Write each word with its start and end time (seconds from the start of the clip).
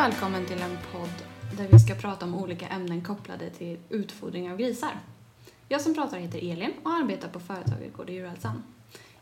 välkommen 0.00 0.46
till 0.46 0.62
en 0.62 0.78
podd 0.92 1.26
där 1.56 1.68
vi 1.72 1.78
ska 1.78 1.94
prata 1.94 2.24
om 2.24 2.34
olika 2.34 2.68
ämnen 2.68 3.04
kopplade 3.04 3.50
till 3.50 3.78
utfodring 3.88 4.52
av 4.52 4.56
grisar. 4.56 4.90
Jag 5.68 5.80
som 5.80 5.94
pratar 5.94 6.18
heter 6.18 6.38
Elin 6.38 6.72
och 6.82 6.90
arbetar 6.90 7.28
på 7.28 7.40
företaget 7.40 7.96
Gård 7.96 8.10
djurhälsan. 8.10 8.62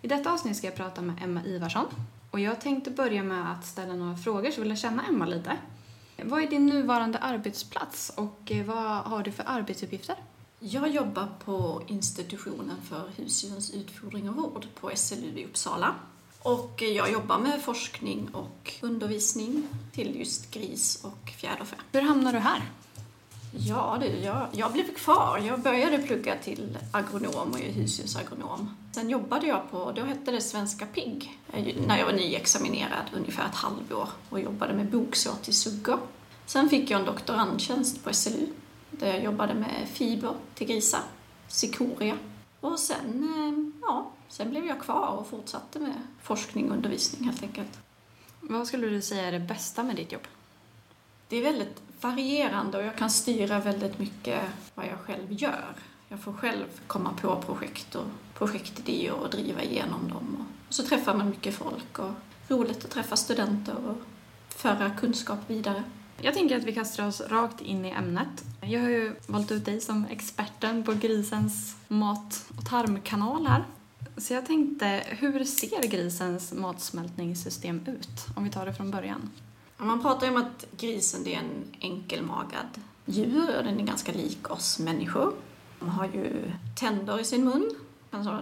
I 0.02 0.08
detta 0.08 0.32
avsnitt 0.32 0.56
ska 0.56 0.66
jag 0.66 0.76
prata 0.76 1.02
med 1.02 1.22
Emma 1.22 1.44
Ivarsson 1.44 1.86
och 2.30 2.40
jag 2.40 2.60
tänkte 2.60 2.90
börja 2.90 3.22
med 3.22 3.52
att 3.52 3.66
ställa 3.66 3.94
några 3.94 4.16
frågor 4.16 4.50
så 4.50 4.60
vill 4.60 4.70
jag 4.70 4.78
känna 4.78 5.04
Emma 5.06 5.26
lite. 5.26 5.56
Vad 6.22 6.42
är 6.42 6.46
din 6.46 6.66
nuvarande 6.66 7.18
arbetsplats 7.18 8.12
och 8.16 8.52
eh, 8.52 8.66
vad 8.66 9.02
har 9.02 9.22
du 9.22 9.32
för 9.32 9.44
arbetsuppgifter? 9.46 10.16
Jag 10.58 10.88
jobbar 10.88 11.28
på 11.44 11.82
institutionen 11.86 12.76
för 12.82 13.10
husdjurens 13.16 13.74
utfodring 13.74 14.28
och 14.28 14.36
vård 14.36 14.66
på 14.80 14.90
SLU 14.94 15.38
i 15.38 15.44
Uppsala. 15.44 15.94
Och 16.42 16.82
jag 16.82 17.12
jobbar 17.12 17.38
med 17.38 17.62
forskning 17.62 18.28
och 18.32 18.72
undervisning 18.80 19.68
till 19.92 20.20
just 20.20 20.50
gris 20.50 21.04
och 21.04 21.30
fjäderfä. 21.30 21.76
Hur 21.92 22.00
hamnade 22.02 22.38
du 22.38 22.42
här? 22.42 22.62
Ja 23.52 23.98
du, 24.00 24.06
jag, 24.06 24.46
jag 24.52 24.72
blev 24.72 24.94
kvar. 24.94 25.42
Jag 25.46 25.60
började 25.60 25.98
plugga 25.98 26.34
till 26.42 26.78
agronom 26.92 27.50
och 27.52 27.60
är 27.60 27.72
husdjursagronom. 27.72 28.76
Sen 28.92 29.10
jobbade 29.10 29.46
jag 29.46 29.70
på, 29.70 29.92
då 29.92 30.02
hette 30.02 30.30
det 30.30 30.40
Svenska 30.40 30.86
PIGG, 30.86 31.38
när 31.86 31.98
jag 31.98 32.06
var 32.06 32.12
nyexaminerad 32.12 33.04
ungefär 33.16 33.46
ett 33.46 33.54
halvår 33.54 34.08
och 34.30 34.40
jobbade 34.40 34.74
med 34.74 34.90
boksår 34.90 35.34
till 35.42 35.54
suggor. 35.54 35.98
Sen 36.46 36.68
fick 36.68 36.90
jag 36.90 37.00
en 37.00 37.06
doktorandtjänst 37.06 38.04
på 38.04 38.14
SLU 38.14 38.46
där 38.90 39.06
jag 39.14 39.24
jobbade 39.24 39.54
med 39.54 39.88
fiber 39.92 40.32
till 40.54 40.66
grisar, 40.66 41.00
cikoria. 41.48 42.14
Och 42.60 42.78
sen, 42.78 43.24
eh, 43.36 43.80
ja, 43.82 44.10
sen 44.28 44.50
blev 44.50 44.66
jag 44.66 44.80
kvar 44.80 45.08
och 45.08 45.26
fortsatte 45.26 45.78
med 45.78 45.94
forskning 46.22 46.70
och 46.70 46.76
undervisning 46.76 47.24
helt 47.24 47.42
enkelt. 47.42 47.78
Vad 48.40 48.66
skulle 48.66 48.86
du 48.86 49.02
säga 49.02 49.28
är 49.28 49.32
det 49.32 49.40
bästa 49.40 49.82
med 49.82 49.96
ditt 49.96 50.12
jobb? 50.12 50.26
Det 51.28 51.36
är 51.36 51.42
väldigt 51.42 51.82
varierande 52.00 52.78
och 52.78 52.84
jag 52.84 52.96
kan 52.96 53.10
styra 53.10 53.60
väldigt 53.60 53.98
mycket 53.98 54.40
vad 54.74 54.86
jag 54.86 54.98
själv 54.98 55.26
gör. 55.32 55.74
Jag 56.08 56.20
får 56.20 56.32
själv 56.32 56.66
komma 56.86 57.12
på 57.20 57.42
projekt 57.42 57.94
och 57.94 58.06
projektidéer 58.34 59.12
och 59.12 59.30
driva 59.30 59.62
igenom 59.62 60.08
dem. 60.08 60.46
Och 60.68 60.74
så 60.74 60.82
träffar 60.82 61.14
man 61.14 61.28
mycket 61.28 61.54
folk 61.54 61.98
och 61.98 62.10
roligt 62.48 62.84
att 62.84 62.90
träffa 62.90 63.16
studenter 63.16 63.76
och 63.86 63.96
föra 64.48 64.90
kunskap 64.90 65.38
vidare. 65.46 65.84
Jag 66.20 66.34
tänker 66.34 66.56
att 66.56 66.64
vi 66.64 66.72
kastar 66.72 67.06
oss 67.06 67.20
rakt 67.20 67.60
in 67.60 67.84
i 67.84 67.90
ämnet. 67.90 68.44
Jag 68.60 68.80
har 68.80 68.88
ju 68.88 69.14
valt 69.26 69.50
ut 69.50 69.64
dig 69.64 69.80
som 69.80 70.06
experten 70.10 70.84
på 70.84 70.92
grisens 70.92 71.76
mat 71.88 72.44
och 72.56 72.66
tarmkanal 72.66 73.46
här. 73.46 73.64
Så 74.16 74.34
jag 74.34 74.46
tänkte, 74.46 75.02
hur 75.06 75.44
ser 75.44 75.88
grisens 75.88 76.52
matsmältningssystem 76.52 77.80
ut? 77.86 78.26
Om 78.36 78.44
vi 78.44 78.50
tar 78.50 78.66
det 78.66 78.74
från 78.74 78.90
början. 78.90 79.30
Man 79.76 80.02
pratar 80.02 80.26
ju 80.26 80.32
om 80.32 80.42
att 80.42 80.66
grisen 80.76 81.26
är 81.26 81.38
en 81.38 81.64
enkelmagad 81.80 82.80
djur 83.04 83.56
och 83.58 83.64
den 83.64 83.80
är 83.80 83.84
ganska 83.84 84.12
lik 84.12 84.50
oss 84.50 84.78
människor. 84.78 85.32
De 85.80 85.88
har 85.88 86.04
ju 86.04 86.52
tänder 86.76 87.20
i 87.20 87.24
sin 87.24 87.44
mun 87.44 87.74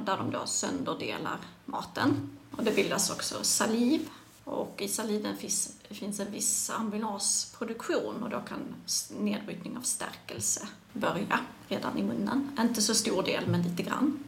där 0.05 0.17
de 0.17 0.31
då 0.31 0.47
sönderdelar 0.47 1.39
maten. 1.65 2.31
Och 2.57 2.65
det 2.65 2.77
bildas 2.77 3.11
också 3.11 3.35
saliv 3.43 4.09
och 4.47 4.83
i 4.83 4.89
saliven 4.89 5.37
finns, 5.37 5.77
finns 5.91 6.21
en 6.21 6.31
viss 6.31 6.71
amylasproduktion 6.71 8.23
och 8.23 8.31
då 8.31 8.41
kan 8.41 8.75
nedbrytning 9.19 9.77
av 9.77 9.81
stärkelse 9.81 10.69
börja 10.93 11.41
redan 11.69 11.99
i 11.99 12.03
munnen. 12.03 12.59
Inte 12.61 12.83
så 12.83 12.95
stor 12.95 13.23
del, 13.23 13.47
men 13.47 13.63
lite 13.63 13.83
grann. 13.83 14.25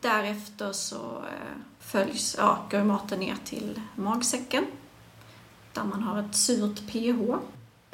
Därefter 0.00 0.72
så 0.72 1.18
eh, 1.18 1.56
följs, 1.78 2.36
ja, 2.38 2.66
går 2.70 2.84
maten 2.84 3.20
ner 3.20 3.36
till 3.44 3.80
magsäcken 3.96 4.66
där 5.72 5.84
man 5.84 6.02
har 6.02 6.20
ett 6.20 6.34
surt 6.36 6.86
pH. 6.86 7.34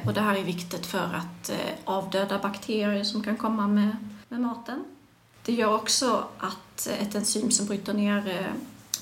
Och 0.06 0.14
det 0.14 0.20
här 0.20 0.36
är 0.36 0.44
viktigt 0.44 0.86
för 0.86 1.14
att 1.14 1.50
eh, 1.50 1.74
avdöda 1.84 2.38
bakterier 2.38 3.04
som 3.04 3.22
kan 3.22 3.36
komma 3.36 3.66
med, 3.66 3.96
med 4.28 4.40
maten. 4.40 4.84
Det 5.44 5.52
gör 5.52 5.74
också 5.74 6.24
att 6.38 6.86
eh, 6.86 7.02
ett 7.02 7.14
enzym 7.14 7.50
som 7.50 7.66
bryter 7.66 7.94
ner 7.94 8.52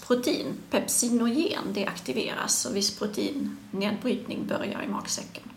protein, 0.06 0.54
pepsinogen, 0.70 1.72
det 1.72 1.86
aktiveras 1.86 2.66
och 2.66 2.76
viss 2.76 2.98
proteinnedbrytning 2.98 4.46
börjar 4.46 4.82
i 4.82 4.88
magsäcken. 4.88 5.50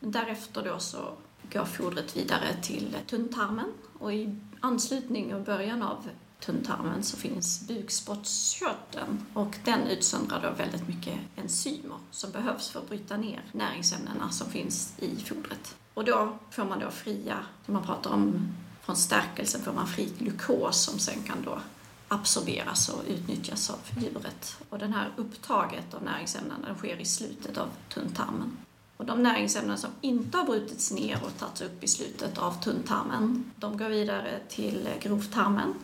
Därefter 0.00 0.62
då 0.62 0.78
så 0.78 1.12
går 1.52 1.64
fodret 1.64 2.16
vidare 2.16 2.56
till 2.62 2.96
tunntarmen 3.06 3.72
och 3.98 4.12
i 4.12 4.36
anslutning 4.60 5.34
och 5.34 5.40
början 5.40 5.82
av 5.82 6.08
tunntarmen 6.40 7.02
så 7.02 7.16
finns 7.16 7.68
bukspottkörteln 7.68 9.26
och 9.34 9.56
den 9.64 9.86
utsöndrar 9.86 10.42
då 10.42 10.50
väldigt 10.50 10.88
mycket 10.88 11.18
enzymer 11.36 11.96
som 12.10 12.30
behövs 12.30 12.68
för 12.68 12.80
att 12.80 12.88
bryta 12.88 13.16
ner 13.16 13.44
näringsämnena 13.52 14.30
som 14.30 14.50
finns 14.50 14.94
i 14.98 15.16
fodret. 15.16 15.76
Och 15.94 16.04
då 16.04 16.38
får 16.50 16.64
man 16.64 16.80
då 16.80 16.90
fria, 16.90 17.38
som 17.64 17.74
man 17.74 17.82
pratar 17.82 18.10
om 18.10 18.48
från 18.82 18.96
stärkelsen, 18.96 19.62
får 19.62 19.72
man 19.72 19.86
fri 19.86 20.12
glukos 20.18 20.80
som 20.80 20.98
sen 20.98 21.22
kan 21.22 21.42
då 21.44 21.58
absorberas 22.08 22.88
och 22.88 23.02
utnyttjas 23.08 23.70
av 23.70 23.78
djuret. 23.98 24.56
Och 24.68 24.78
det 24.78 24.86
här 24.86 25.12
upptaget 25.16 25.94
av 25.94 26.02
näringsämnen 26.02 26.66
sker 26.78 27.00
i 27.00 27.04
slutet 27.04 27.58
av 27.58 27.68
tunntarmen. 27.88 28.56
Och 28.96 29.06
de 29.06 29.22
näringsämnen 29.22 29.78
som 29.78 29.90
inte 30.00 30.38
har 30.38 30.44
brutits 30.44 30.92
ner 30.92 31.24
och 31.24 31.38
tagits 31.38 31.62
upp 31.62 31.84
i 31.84 31.88
slutet 31.88 32.38
av 32.38 32.62
tunntarmen, 32.62 33.52
de 33.56 33.76
går 33.76 33.88
vidare 33.88 34.40
till 34.48 34.88
grovtarmen. 35.00 35.74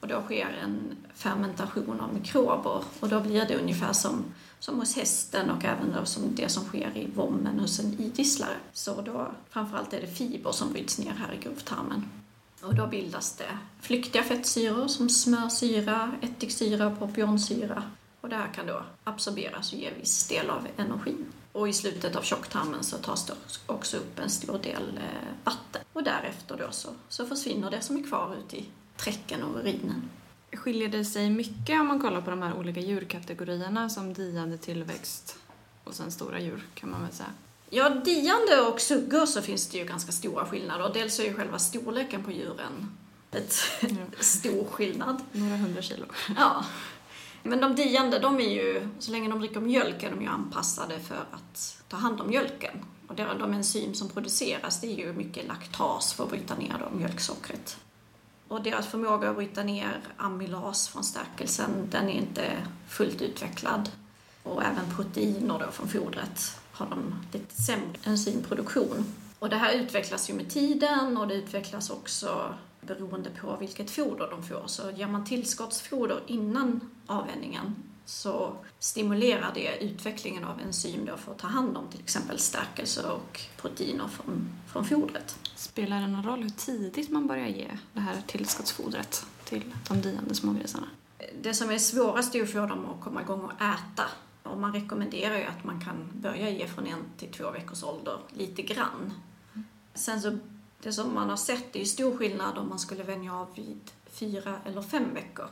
Och 0.00 0.08
då 0.08 0.22
sker 0.22 0.58
en 0.62 0.96
fermentation 1.14 2.00
av 2.00 2.14
mikrober 2.14 2.84
och 3.00 3.08
då 3.08 3.20
blir 3.20 3.46
det 3.46 3.56
ungefär 3.56 3.92
som, 3.92 4.24
som 4.58 4.78
hos 4.78 4.96
hästen 4.96 5.50
och 5.50 5.64
även 5.64 5.92
då 5.92 6.04
som 6.04 6.34
det 6.34 6.48
som 6.48 6.64
sker 6.64 6.96
i 6.96 7.10
vommen 7.14 7.60
hos 7.60 7.78
en 7.78 8.00
idisslare. 8.00 8.56
Så 8.72 9.00
då 9.00 9.32
framförallt 9.50 9.92
är 9.92 10.00
det 10.00 10.06
fiber 10.06 10.52
som 10.52 10.72
bryts 10.72 10.98
ner 10.98 11.12
här 11.12 11.34
i 11.34 11.42
grovtarmen. 11.42 12.10
Och 12.62 12.74
då 12.74 12.86
bildas 12.86 13.36
det 13.36 13.58
flyktiga 13.80 14.22
fettsyror 14.22 14.88
som 14.88 15.08
smörsyra, 15.08 16.12
ättiksyra 16.22 16.86
och 16.86 16.98
propionsyra. 16.98 17.82
Och 18.20 18.28
det 18.28 18.36
här 18.36 18.52
kan 18.54 18.66
då 18.66 18.82
absorberas 19.04 19.72
och 19.72 19.78
ge 19.78 19.90
viss 20.00 20.28
del 20.28 20.50
av 20.50 20.66
energin. 20.76 21.26
Och 21.52 21.68
i 21.68 21.72
slutet 21.72 22.16
av 22.16 22.22
tjocktarmen 22.22 22.84
så 22.84 22.96
tas 22.98 23.26
det 23.26 23.32
också 23.66 23.96
upp 23.96 24.18
en 24.18 24.30
stor 24.30 24.58
del 24.58 24.96
eh, 24.96 25.28
vatten. 25.44 25.82
Och 25.92 26.02
därefter 26.02 26.56
då 26.56 26.70
så, 26.70 26.88
så 27.08 27.26
försvinner 27.26 27.70
det 27.70 27.80
som 27.80 27.96
är 27.96 28.02
kvar 28.02 28.36
ut 28.36 28.54
i 28.54 28.66
träcken 28.96 29.42
och 29.42 29.60
urinen. 29.60 30.10
Skiljer 30.52 30.88
det 30.88 31.04
sig 31.04 31.30
mycket 31.30 31.80
om 31.80 31.86
man 31.86 32.00
kollar 32.00 32.20
på 32.20 32.30
de 32.30 32.42
här 32.42 32.58
olika 32.58 32.80
djurkategorierna 32.80 33.88
som 33.88 34.12
diande, 34.12 34.58
tillväxt 34.58 35.38
och 35.84 35.94
sen 35.94 36.12
stora 36.12 36.40
djur 36.40 36.66
kan 36.74 36.90
man 36.90 37.02
väl 37.02 37.12
säga? 37.12 37.30
Ja, 37.74 37.88
diande 37.88 38.60
och 38.60 38.80
suggor 38.80 39.26
så 39.26 39.42
finns 39.42 39.68
det 39.68 39.78
ju 39.78 39.84
ganska 39.84 40.12
stora 40.12 40.46
skillnader. 40.46 40.90
Dels 40.94 41.20
är 41.20 41.24
ju 41.24 41.34
själva 41.34 41.58
storleken 41.58 42.24
på 42.24 42.30
djuren 42.30 42.96
ett 43.30 43.54
ja. 43.80 43.88
stor 44.20 44.64
skillnad. 44.64 45.22
Några 45.32 45.56
hundra 45.56 45.82
kilo. 45.82 46.06
Ja. 46.36 46.64
Men 47.42 47.60
de 47.60 47.74
diande, 47.74 48.18
de 48.18 48.40
är 48.40 48.50
ju, 48.50 48.88
så 48.98 49.12
länge 49.12 49.28
de 49.28 49.40
dricker 49.40 49.60
mjölk 49.60 50.02
är 50.02 50.10
de 50.10 50.22
ju 50.22 50.28
anpassade 50.28 51.00
för 51.00 51.24
att 51.30 51.82
ta 51.88 51.96
hand 51.96 52.20
om 52.20 52.28
mjölken. 52.28 52.84
Och 53.08 53.14
de 53.14 53.52
enzym 53.52 53.94
som 53.94 54.08
produceras, 54.08 54.80
det 54.80 54.86
är 54.86 54.96
ju 55.06 55.12
mycket 55.12 55.48
laktas 55.48 56.12
för 56.12 56.24
att 56.24 56.30
bryta 56.30 56.54
ner 56.54 56.76
då 56.78 56.96
mjölksockret. 56.96 57.76
Och 58.48 58.62
deras 58.62 58.86
förmåga 58.86 59.30
att 59.30 59.36
bryta 59.36 59.62
ner 59.62 60.00
amylas 60.16 60.88
från 60.88 61.04
stärkelsen, 61.04 61.70
den 61.90 62.08
är 62.08 62.12
inte 62.12 62.66
fullt 62.88 63.22
utvecklad. 63.22 63.90
Och 64.42 64.62
även 64.62 64.90
proteiner 64.96 65.58
då 65.58 65.70
från 65.70 65.88
fodret 65.88 66.60
har 66.72 66.86
de 66.86 67.14
lite 67.32 67.62
sämre 67.62 67.98
enzymproduktion. 68.04 69.04
Och 69.38 69.48
det 69.48 69.56
här 69.56 69.72
utvecklas 69.72 70.30
ju 70.30 70.34
med 70.34 70.50
tiden 70.50 71.16
och 71.16 71.28
det 71.28 71.34
utvecklas 71.34 71.90
också 71.90 72.54
beroende 72.80 73.30
på 73.30 73.56
vilket 73.60 73.90
foder 73.90 74.30
de 74.30 74.42
får. 74.42 74.62
Så 74.66 74.90
ger 74.90 75.06
man 75.06 75.24
tillskottsfoder 75.24 76.20
innan 76.26 76.80
avvänjningen 77.06 77.74
så 78.04 78.56
stimulerar 78.78 79.50
det 79.54 79.84
utvecklingen 79.84 80.44
av 80.44 80.60
enzym 80.60 81.04
då 81.04 81.16
för 81.16 81.32
att 81.32 81.38
ta 81.38 81.46
hand 81.46 81.76
om 81.76 81.88
till 81.88 82.00
exempel 82.00 82.38
stärkelse 82.38 83.02
och 83.10 83.40
proteiner 83.56 84.08
från, 84.08 84.50
från 84.72 84.84
fodret. 84.84 85.38
Spelar 85.56 86.00
det 86.00 86.06
någon 86.06 86.24
roll 86.24 86.42
hur 86.42 86.50
tidigt 86.50 87.10
man 87.10 87.26
börjar 87.26 87.46
ge 87.46 87.68
det 87.92 88.00
här 88.00 88.22
tillskottsfodret 88.26 89.26
till 89.44 89.74
de 89.88 90.00
diande 90.00 90.34
smågrisarna? 90.34 90.86
Det 91.42 91.54
som 91.54 91.70
är 91.70 91.78
svårast 91.78 92.34
är 92.34 92.42
att 92.42 92.50
få 92.50 92.66
dem 92.66 92.86
att 92.86 93.00
komma 93.04 93.22
igång 93.22 93.40
och 93.40 93.52
äta. 93.52 94.04
Och 94.42 94.58
man 94.58 94.72
rekommenderar 94.72 95.36
ju 95.36 95.44
att 95.44 95.64
man 95.64 95.80
kan 95.80 96.08
börja 96.12 96.50
ge 96.50 96.66
från 96.66 96.86
en 96.86 97.04
till 97.16 97.32
två 97.32 97.50
veckors 97.50 97.82
ålder, 97.82 98.18
lite 98.28 98.62
grann. 98.62 99.12
Sen 99.94 100.20
så, 100.20 100.38
det 100.82 100.92
som 100.92 101.14
man 101.14 101.30
har 101.30 101.36
sett 101.36 101.76
är 101.76 101.80
ju 101.80 101.86
stor 101.86 102.16
skillnad 102.16 102.58
om 102.58 102.68
man 102.68 102.78
skulle 102.78 103.02
vänja 103.02 103.34
av 103.34 103.54
vid 103.54 103.90
fyra 104.10 104.54
eller 104.64 104.82
fem 104.82 105.14
veckor. 105.14 105.46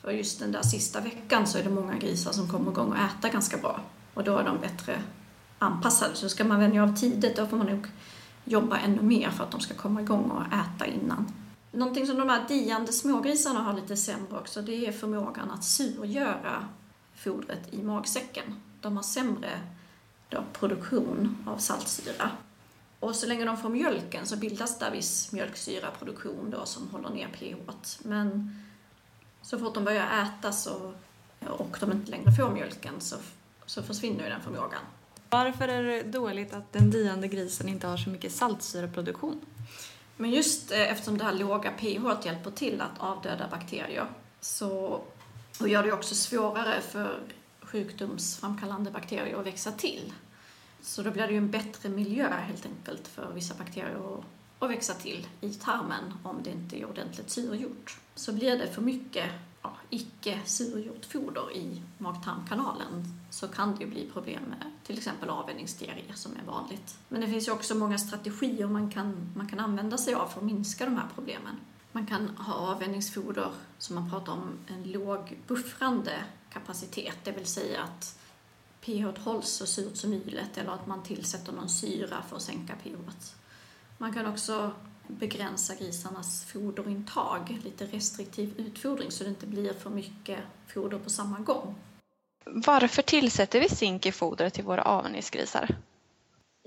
För 0.00 0.10
just 0.10 0.40
den 0.40 0.52
där 0.52 0.62
sista 0.62 1.00
veckan 1.00 1.46
så 1.46 1.58
är 1.58 1.62
det 1.62 1.70
många 1.70 1.98
grisar 1.98 2.32
som 2.32 2.48
kommer 2.48 2.70
igång 2.70 2.88
och 2.88 2.98
äta 2.98 3.28
ganska 3.28 3.56
bra. 3.56 3.80
Och 4.14 4.24
då 4.24 4.38
är 4.38 4.44
de 4.44 4.58
bättre 4.58 5.02
anpassade. 5.58 6.14
Så 6.14 6.28
ska 6.28 6.44
man 6.44 6.60
vänja 6.60 6.82
av 6.82 6.96
tidigt, 6.96 7.36
då 7.36 7.46
får 7.46 7.56
man 7.56 7.66
nog 7.66 7.86
jobba 8.44 8.78
ännu 8.78 9.02
mer 9.02 9.30
för 9.30 9.44
att 9.44 9.50
de 9.50 9.60
ska 9.60 9.74
komma 9.74 10.00
igång 10.00 10.30
och 10.30 10.42
äta 10.46 10.86
innan. 10.86 11.32
Någonting 11.72 12.06
som 12.06 12.18
de 12.18 12.28
här 12.28 12.48
diande 12.48 12.92
smågrisarna 12.92 13.60
har 13.60 13.72
lite 13.72 13.96
sämre 13.96 14.38
också, 14.38 14.62
det 14.62 14.86
är 14.86 14.92
förmågan 14.92 15.50
att 15.50 15.64
surgöra 15.64 16.68
fodret 17.16 17.74
i 17.74 17.82
magsäcken. 17.82 18.60
De 18.80 18.96
har 18.96 19.02
sämre 19.02 19.60
då 20.28 20.44
produktion 20.52 21.44
av 21.46 21.58
saltsyra. 21.58 22.30
Och 23.00 23.16
så 23.16 23.26
länge 23.26 23.44
de 23.44 23.56
får 23.56 23.68
mjölken 23.68 24.26
så 24.26 24.36
bildas 24.36 24.78
där 24.78 24.90
viss 24.90 25.32
mjölksyraproduktion 25.32 26.50
då 26.50 26.66
som 26.66 26.88
håller 26.90 27.10
ner 27.10 27.28
pH. 27.28 27.56
Men 28.02 28.56
så 29.42 29.58
fort 29.58 29.74
de 29.74 29.84
börjar 29.84 30.22
äta 30.22 30.52
så, 30.52 30.92
och 31.46 31.76
de 31.80 31.92
inte 31.92 32.10
längre 32.10 32.32
får 32.32 32.50
mjölken 32.50 33.00
så, 33.00 33.16
så 33.66 33.82
försvinner 33.82 34.24
ju 34.24 34.30
den 34.30 34.40
förmågan. 34.40 34.80
Varför 35.30 35.68
är 35.68 35.82
det 35.82 36.02
dåligt 36.02 36.52
att 36.52 36.72
den 36.72 36.90
diande 36.90 37.28
grisen 37.28 37.68
inte 37.68 37.86
har 37.86 37.96
så 37.96 38.10
mycket 38.10 38.32
saltsyreproduktion? 38.32 39.40
Men 40.16 40.30
just 40.30 40.72
eh, 40.72 40.92
eftersom 40.92 41.18
det 41.18 41.24
här 41.24 41.34
låga 41.34 41.70
pH 41.70 42.26
hjälper 42.26 42.50
till 42.50 42.80
att 42.80 42.98
avdöda 42.98 43.48
bakterier 43.48 44.06
så 44.40 45.00
och 45.60 45.68
gör 45.68 45.82
det 45.82 45.92
också 45.92 46.14
svårare 46.14 46.80
för 46.80 47.20
sjukdomsframkallande 47.60 48.90
bakterier 48.90 49.36
att 49.40 49.46
växa 49.46 49.72
till. 49.72 50.12
Så 50.82 51.02
då 51.02 51.10
blir 51.10 51.26
det 51.26 51.32
ju 51.32 51.38
en 51.38 51.50
bättre 51.50 51.88
miljö 51.88 52.28
helt 52.28 52.66
enkelt 52.66 53.08
för 53.08 53.32
vissa 53.32 53.54
bakterier 53.54 54.18
att, 54.58 54.70
växa 54.70 54.94
till 54.94 55.26
i 55.40 55.54
tarmen 55.54 56.12
om 56.22 56.42
det 56.42 56.50
inte 56.50 56.80
är 56.80 56.84
ordentligt 56.84 57.30
surgjort. 57.30 57.98
Så 58.14 58.32
blir 58.32 58.58
det 58.58 58.72
för 58.72 58.82
mycket 58.82 59.30
ja, 59.62 59.72
icke 59.90 60.40
surgjort 60.44 61.04
foder 61.04 61.56
i 61.56 61.82
mag-tarmkanalen 61.98 63.04
så 63.30 63.48
kan 63.48 63.76
det 63.76 63.84
ju 63.84 63.90
bli 63.90 64.10
problem 64.12 64.42
med 64.42 64.70
till 64.84 64.98
exempel 64.98 65.30
avvänjningsdiarré 65.30 66.14
som 66.14 66.32
är 66.32 66.46
vanligt. 66.46 66.98
Men 67.08 67.20
det 67.20 67.26
finns 67.26 67.48
ju 67.48 67.52
också 67.52 67.74
många 67.74 67.98
strategier 67.98 68.66
man 68.66 68.90
kan, 68.90 69.32
man 69.36 69.48
kan 69.48 69.60
använda 69.60 69.98
sig 69.98 70.14
av 70.14 70.28
för 70.28 70.40
att 70.40 70.46
minska 70.46 70.84
de 70.84 70.96
här 70.96 71.08
problemen. 71.14 71.56
Man 71.96 72.06
kan 72.06 72.28
ha 72.28 72.54
avvänjningsfoder 72.54 73.50
som 73.78 73.94
man 73.94 74.10
pratar 74.10 74.32
om 74.32 74.58
en 74.66 74.92
låg 74.92 75.38
buffrande 75.46 76.24
kapacitet, 76.52 77.16
det 77.24 77.32
vill 77.32 77.46
säga 77.46 77.82
att 77.82 78.18
pH 78.80 79.24
hålls 79.24 79.48
så 79.48 79.66
surt 79.66 79.96
som 79.96 80.10
möjligt 80.10 80.58
eller 80.58 80.72
att 80.72 80.86
man 80.86 81.02
tillsätter 81.02 81.52
någon 81.52 81.68
syra 81.68 82.22
för 82.28 82.36
att 82.36 82.42
sänka 82.42 82.74
pH. 82.74 82.96
Man 83.98 84.14
kan 84.14 84.26
också 84.26 84.70
begränsa 85.06 85.74
grisarnas 85.74 86.44
foderintag, 86.44 87.60
lite 87.64 87.86
restriktiv 87.86 88.54
utfodring 88.56 89.10
så 89.10 89.24
det 89.24 89.30
inte 89.30 89.46
blir 89.46 89.72
för 89.72 89.90
mycket 89.90 90.40
foder 90.66 90.98
på 90.98 91.10
samma 91.10 91.38
gång. 91.38 91.74
Varför 92.44 93.02
tillsätter 93.02 93.60
vi 93.60 93.68
zink 93.68 94.06
i 94.06 94.12
fodret 94.12 94.54
till 94.54 94.64
våra 94.64 94.82
avvänjningsgrisar? 94.82 95.76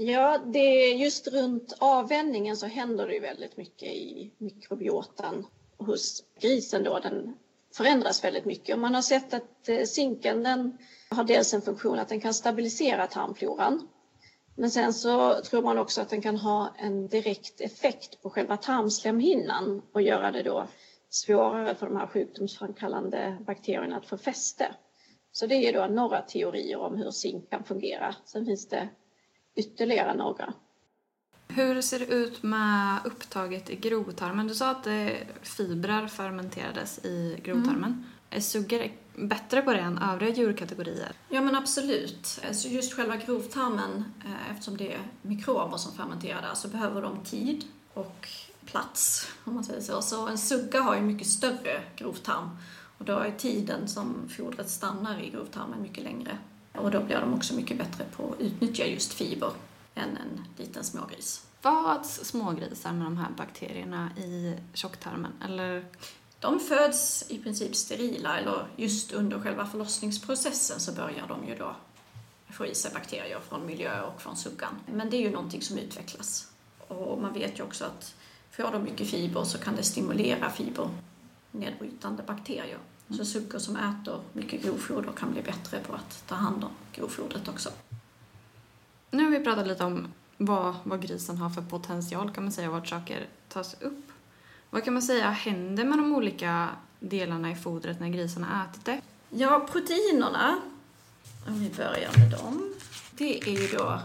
Ja, 0.01 0.37
det 0.37 0.91
just 0.91 1.27
runt 1.27 1.73
avvänjningen 1.79 2.57
så 2.57 2.65
händer 2.65 3.07
det 3.07 3.13
ju 3.13 3.19
väldigt 3.19 3.57
mycket 3.57 3.87
i 3.87 4.33
mikrobiotan 4.37 5.45
hos 5.77 6.23
grisen 6.39 6.83
då. 6.83 6.99
Den 6.99 7.37
förändras 7.73 8.23
väldigt 8.23 8.45
mycket 8.45 8.75
och 8.75 8.81
man 8.81 8.95
har 8.95 9.01
sett 9.01 9.33
att 9.33 9.69
eh, 9.69 9.83
zinken 9.83 10.43
den 10.43 10.77
har 11.09 11.23
dels 11.23 11.53
en 11.53 11.61
funktion 11.61 11.99
att 11.99 12.09
den 12.09 12.21
kan 12.21 12.33
stabilisera 12.33 13.07
tarmfloran. 13.07 13.87
Men 14.55 14.71
sen 14.71 14.93
så 14.93 15.41
tror 15.41 15.61
man 15.61 15.77
också 15.77 16.01
att 16.01 16.09
den 16.09 16.21
kan 16.21 16.37
ha 16.37 16.75
en 16.77 17.07
direkt 17.07 17.61
effekt 17.61 18.21
på 18.21 18.29
själva 18.29 18.57
tarmslemhinnan 18.57 19.81
och 19.91 20.01
göra 20.01 20.31
det 20.31 20.43
då 20.43 20.67
svårare 21.09 21.75
för 21.75 21.85
de 21.85 21.97
här 21.97 22.07
sjukdomsframkallande 22.07 23.37
bakterierna 23.47 23.97
att 23.97 24.05
få 24.05 24.17
fäste. 24.17 24.75
Så 25.31 25.45
det 25.45 25.55
är 25.55 25.73
då 25.73 25.93
några 25.93 26.21
teorier 26.21 26.79
om 26.79 26.97
hur 26.97 27.11
zink 27.11 27.49
kan 27.49 27.63
fungera. 27.63 28.15
Sen 28.25 28.45
finns 28.45 28.67
det 28.67 28.89
ytterligare 29.59 30.13
några. 30.13 30.53
Hur 31.47 31.81
ser 31.81 31.99
det 31.99 32.05
ut 32.05 32.43
med 32.43 32.99
upptaget 33.05 33.69
i 33.69 33.75
grovtarmen? 33.75 34.47
Du 34.47 34.55
sa 34.55 34.69
att 34.69 34.87
fibrer 35.41 36.07
fermenterades 36.07 37.05
i 37.05 37.39
grovtarmen. 37.43 37.83
Mm. 37.83 38.03
Är 38.29 38.39
suggor 38.39 38.91
bättre 39.15 39.61
på 39.61 39.73
det 39.73 39.79
än 39.79 39.97
övriga 39.97 40.35
djurkategorier? 40.35 41.11
Ja 41.29 41.41
men 41.41 41.55
absolut. 41.55 42.39
Alltså 42.47 42.67
just 42.67 42.93
själva 42.93 43.15
grovtarmen, 43.15 44.05
eh, 44.25 44.51
eftersom 44.51 44.77
det 44.77 44.93
är 44.93 44.99
mikrober 45.21 45.77
som 45.77 45.93
fermenterar 45.93 46.41
där, 46.41 46.53
så 46.53 46.67
behöver 46.67 47.01
de 47.01 47.23
tid 47.23 47.63
och 47.93 48.27
plats, 48.65 49.27
om 49.43 49.53
man 49.53 49.63
säger 49.63 49.81
så. 49.81 50.01
Så 50.01 50.27
en 50.27 50.37
sugga 50.37 50.81
har 50.81 50.95
ju 50.95 51.01
mycket 51.01 51.27
större 51.27 51.81
grovtarm 51.95 52.49
och 52.97 53.05
då 53.05 53.17
är 53.17 53.31
tiden 53.31 53.87
som 53.87 54.29
fodret 54.37 54.69
stannar 54.69 55.19
i 55.19 55.29
grovtarmen 55.29 55.81
mycket 55.81 56.03
längre. 56.03 56.37
Och 56.81 56.91
då 56.91 57.03
blir 57.03 57.19
de 57.19 57.33
också 57.33 57.53
mycket 57.53 57.77
bättre 57.77 58.05
på 58.15 58.33
att 58.33 58.41
utnyttja 58.41 58.85
just 58.85 59.13
fiber 59.13 59.51
än 59.95 60.17
en 60.17 60.43
liten 60.57 60.83
smågris. 60.83 61.45
Föds 61.61 62.25
smågrisar 62.25 62.93
med 62.93 63.05
de 63.05 63.17
här 63.17 63.29
bakterierna 63.37 64.09
i 64.17 64.55
tjocktarmen? 64.73 65.31
Eller? 65.45 65.85
De 66.39 66.59
föds 66.59 67.25
i 67.29 67.37
princip 67.37 67.75
sterila, 67.75 68.39
eller 68.39 68.67
just 68.75 69.11
under 69.11 69.39
själva 69.39 69.65
förlossningsprocessen 69.65 70.79
så 70.79 70.91
börjar 70.91 71.27
de 71.27 71.47
ju 71.47 71.55
då 71.55 71.75
få 72.49 72.65
i 72.65 72.75
sig 72.75 72.91
bakterier 72.93 73.39
från 73.49 73.65
miljö 73.65 74.01
och 74.01 74.21
från 74.21 74.37
suggan. 74.37 74.75
Men 74.85 75.09
det 75.09 75.17
är 75.17 75.21
ju 75.21 75.31
någonting 75.31 75.61
som 75.61 75.77
utvecklas. 75.77 76.51
Och 76.87 77.21
man 77.21 77.33
vet 77.33 77.59
ju 77.59 77.63
också 77.63 77.85
att 77.85 78.15
får 78.51 78.71
de 78.71 78.83
mycket 78.83 79.07
fiber 79.07 79.43
så 79.43 79.57
kan 79.57 79.75
det 79.75 79.83
stimulera 79.83 80.49
fibernedbrytande 80.49 82.23
bakterier. 82.23 82.79
Så 83.17 83.25
suggor 83.25 83.59
som 83.59 83.75
äter 83.75 84.21
mycket 84.33 84.63
grovfoder 84.63 85.11
kan 85.11 85.31
bli 85.31 85.41
bättre 85.41 85.79
på 85.79 85.93
att 85.93 86.23
ta 86.27 86.35
hand 86.35 86.63
om 86.63 86.71
grovfodret 86.93 87.47
också. 87.47 87.69
Nu 89.11 89.23
har 89.23 89.31
vi 89.31 89.39
pratat 89.39 89.67
lite 89.67 89.83
om 89.83 90.07
vad, 90.37 90.75
vad 90.83 91.01
grisen 91.01 91.37
har 91.37 91.49
för 91.49 91.61
potential 91.61 92.31
kan 92.31 92.43
man 92.43 92.51
säga, 92.51 92.69
vart 92.69 92.87
saker 92.87 93.27
tas 93.47 93.81
upp. 93.81 94.11
Vad 94.69 94.83
kan 94.83 94.93
man 94.93 95.03
säga 95.03 95.29
händer 95.29 95.83
med 95.83 95.97
de 95.97 96.15
olika 96.15 96.69
delarna 96.99 97.51
i 97.51 97.55
fodret 97.55 97.99
när 97.99 98.09
grisarna 98.09 98.47
har 98.47 98.65
ätit 98.65 98.85
det? 98.85 99.01
Ja, 99.29 99.67
proteinerna, 99.71 100.61
om 101.47 101.59
vi 101.59 101.69
börjar 101.69 102.11
med 102.17 102.31
dem, 102.31 102.73
det 103.11 103.39
är 103.39 103.61
ju 103.61 103.77
då 103.77 103.99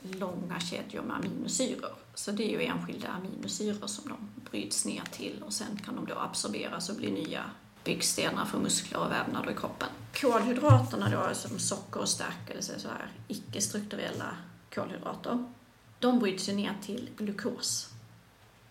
långa 0.00 0.60
kedjor 0.60 1.02
med 1.02 1.16
aminosyror. 1.16 1.92
Så 2.14 2.30
det 2.30 2.54
är 2.54 2.60
ju 2.60 2.66
enskilda 2.66 3.08
aminosyror 3.08 3.86
som 3.86 4.08
de 4.08 4.44
bryts 4.50 4.84
ner 4.84 5.02
till 5.12 5.42
och 5.46 5.52
sen 5.52 5.80
kan 5.84 5.96
de 5.96 6.06
då 6.06 6.18
absorberas 6.18 6.88
och 6.88 6.96
bli 6.96 7.10
nya 7.10 7.44
byggstenar 7.84 8.44
för 8.44 8.58
muskler 8.58 8.98
och 8.98 9.10
vävnader 9.10 9.50
i 9.50 9.54
kroppen. 9.54 9.88
Kolhydraterna 10.20 11.10
då, 11.10 11.18
alltså 11.18 11.48
som 11.48 11.58
socker 11.58 12.00
och 12.00 12.08
stärkelse, 12.08 12.78
så 12.78 12.88
här 12.88 13.12
icke-strukturella 13.28 14.36
kolhydrater, 14.74 15.52
de 15.98 16.18
bryts 16.18 16.48
ju 16.48 16.52
ner 16.52 16.74
till 16.82 17.10
glukos 17.16 17.88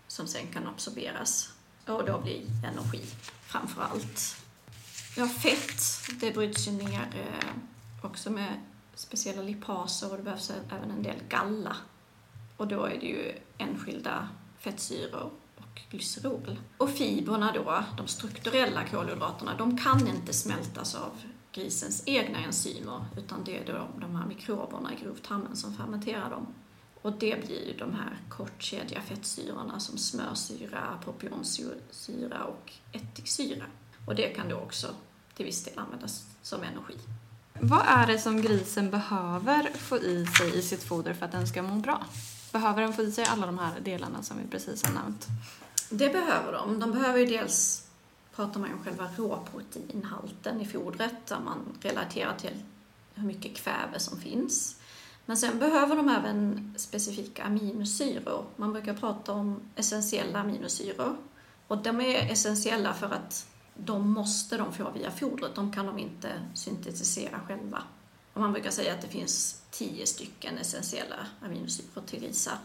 som 0.07 0.27
sen 0.27 0.48
kan 0.54 0.68
absorberas 0.68 1.50
och 1.86 2.06
då 2.06 2.19
blir 2.19 2.42
energi 2.63 3.01
framför 3.42 3.81
allt. 3.81 4.36
Ja, 5.17 5.27
fett, 5.27 5.81
det 6.20 6.31
bryts 6.31 6.67
ju 6.67 6.72
ner 6.72 7.08
eh, 7.15 7.55
också 8.05 8.29
med 8.29 8.53
speciella 8.96 9.41
lipaser 9.41 10.12
och 10.12 10.17
det 10.17 10.24
behövs 10.24 10.51
även 10.70 10.91
en 10.91 11.03
del 11.03 11.20
galla. 11.29 11.75
Och 12.58 12.67
då 12.67 12.86
är 12.86 13.00
det 13.00 13.05
ju 13.05 13.39
enskilda 13.58 14.29
fettsyror 14.60 15.31
glycerol. 15.89 16.60
Och 16.77 16.89
fibrerna 16.89 17.51
då, 17.51 17.84
de 17.98 18.07
strukturella 18.07 18.84
kolhydraterna, 18.88 19.55
de 19.57 19.77
kan 19.77 20.07
inte 20.07 20.34
smältas 20.34 20.96
av 20.96 21.12
grisens 21.51 22.03
egna 22.05 22.39
enzymer, 22.39 23.05
utan 23.17 23.43
det 23.43 23.57
är 23.57 23.65
då 23.74 23.88
de 24.01 24.15
här 24.15 24.25
mikroberna 24.25 24.93
i 24.93 25.03
grovtarmen 25.03 25.55
som 25.55 25.74
fermenterar 25.74 26.29
dem. 26.29 26.48
Och 27.01 27.13
det 27.13 27.46
blir 27.46 27.67
ju 27.67 27.77
de 27.77 27.93
här 27.93 28.17
kortkedjiga 28.29 29.01
fettsyrorna 29.01 29.79
som 29.79 29.98
smörsyra, 29.98 31.00
propionsyra 31.03 32.43
och 32.43 32.74
ättiksyra. 32.91 33.65
Och 34.05 34.15
det 34.15 34.27
kan 34.27 34.50
då 34.50 34.55
också 34.55 34.88
till 35.36 35.46
viss 35.46 35.63
del 35.63 35.79
användas 35.79 36.25
som 36.41 36.63
energi. 36.63 36.98
Vad 37.60 37.81
är 37.88 38.07
det 38.07 38.19
som 38.19 38.41
grisen 38.41 38.89
behöver 38.91 39.72
få 39.74 39.98
i 39.98 40.25
sig 40.25 40.57
i 40.57 40.62
sitt 40.62 40.84
foder 40.84 41.13
för 41.13 41.25
att 41.25 41.31
den 41.31 41.48
ska 41.48 41.63
må 41.63 41.75
bra? 41.75 42.05
Behöver 42.51 42.81
den 42.81 42.93
få 42.93 43.01
i 43.01 43.12
sig 43.12 43.25
alla 43.25 43.46
de 43.46 43.57
här 43.57 43.79
delarna 43.79 44.24
som 44.24 44.38
vi 44.38 44.48
precis 44.48 44.84
har 44.84 44.93
nämnt? 44.93 45.27
Det 45.89 46.10
behöver 46.10 46.53
de. 46.53 46.79
De 46.79 46.91
behöver 46.91 47.20
ju 47.20 47.25
dels, 47.25 47.88
pratar 48.36 48.60
man 48.60 48.74
om 48.74 48.84
själva 48.84 49.10
råproteinhalten 49.17 50.62
i 50.62 50.65
fodret, 50.65 51.27
där 51.27 51.39
man 51.39 51.77
relaterar 51.82 52.36
till 52.36 52.63
hur 53.15 53.27
mycket 53.27 53.56
kväve 53.56 54.00
som 54.00 54.20
finns. 54.20 54.75
Men 55.25 55.38
sen 55.38 55.60
behöver 55.60 55.96
de 55.96 56.10
även 56.10 56.74
specifika 56.77 57.44
aminosyror. 57.44 58.46
Man 58.56 58.74
brukar 58.74 58.94
prata 58.94 59.34
om 59.34 59.62
essentiella 59.75 60.39
aminosyror. 60.39 61.17
Och 61.67 61.77
de 61.77 62.01
är 62.01 62.32
essentiella 62.32 62.94
för 62.94 63.10
att 63.10 63.48
de 63.75 64.10
måste 64.10 64.58
de 64.58 64.74
få 64.74 64.91
via 64.91 65.12
fodret, 65.12 65.56
de 65.56 65.72
kan 65.72 65.86
de 65.86 66.00
inte 66.00 66.32
syntetisera 66.53 67.39
själva. 67.48 67.84
Och 68.34 68.41
man 68.41 68.53
brukar 68.53 68.72
säga 68.72 68.94
att 68.94 69.01
det 69.01 69.08
finns 69.08 69.62
tio 69.72 70.06
stycken 70.06 70.58
essentiella 70.58 71.27
aminosyror 71.41 72.01
till 72.06 72.20
grisar. 72.20 72.58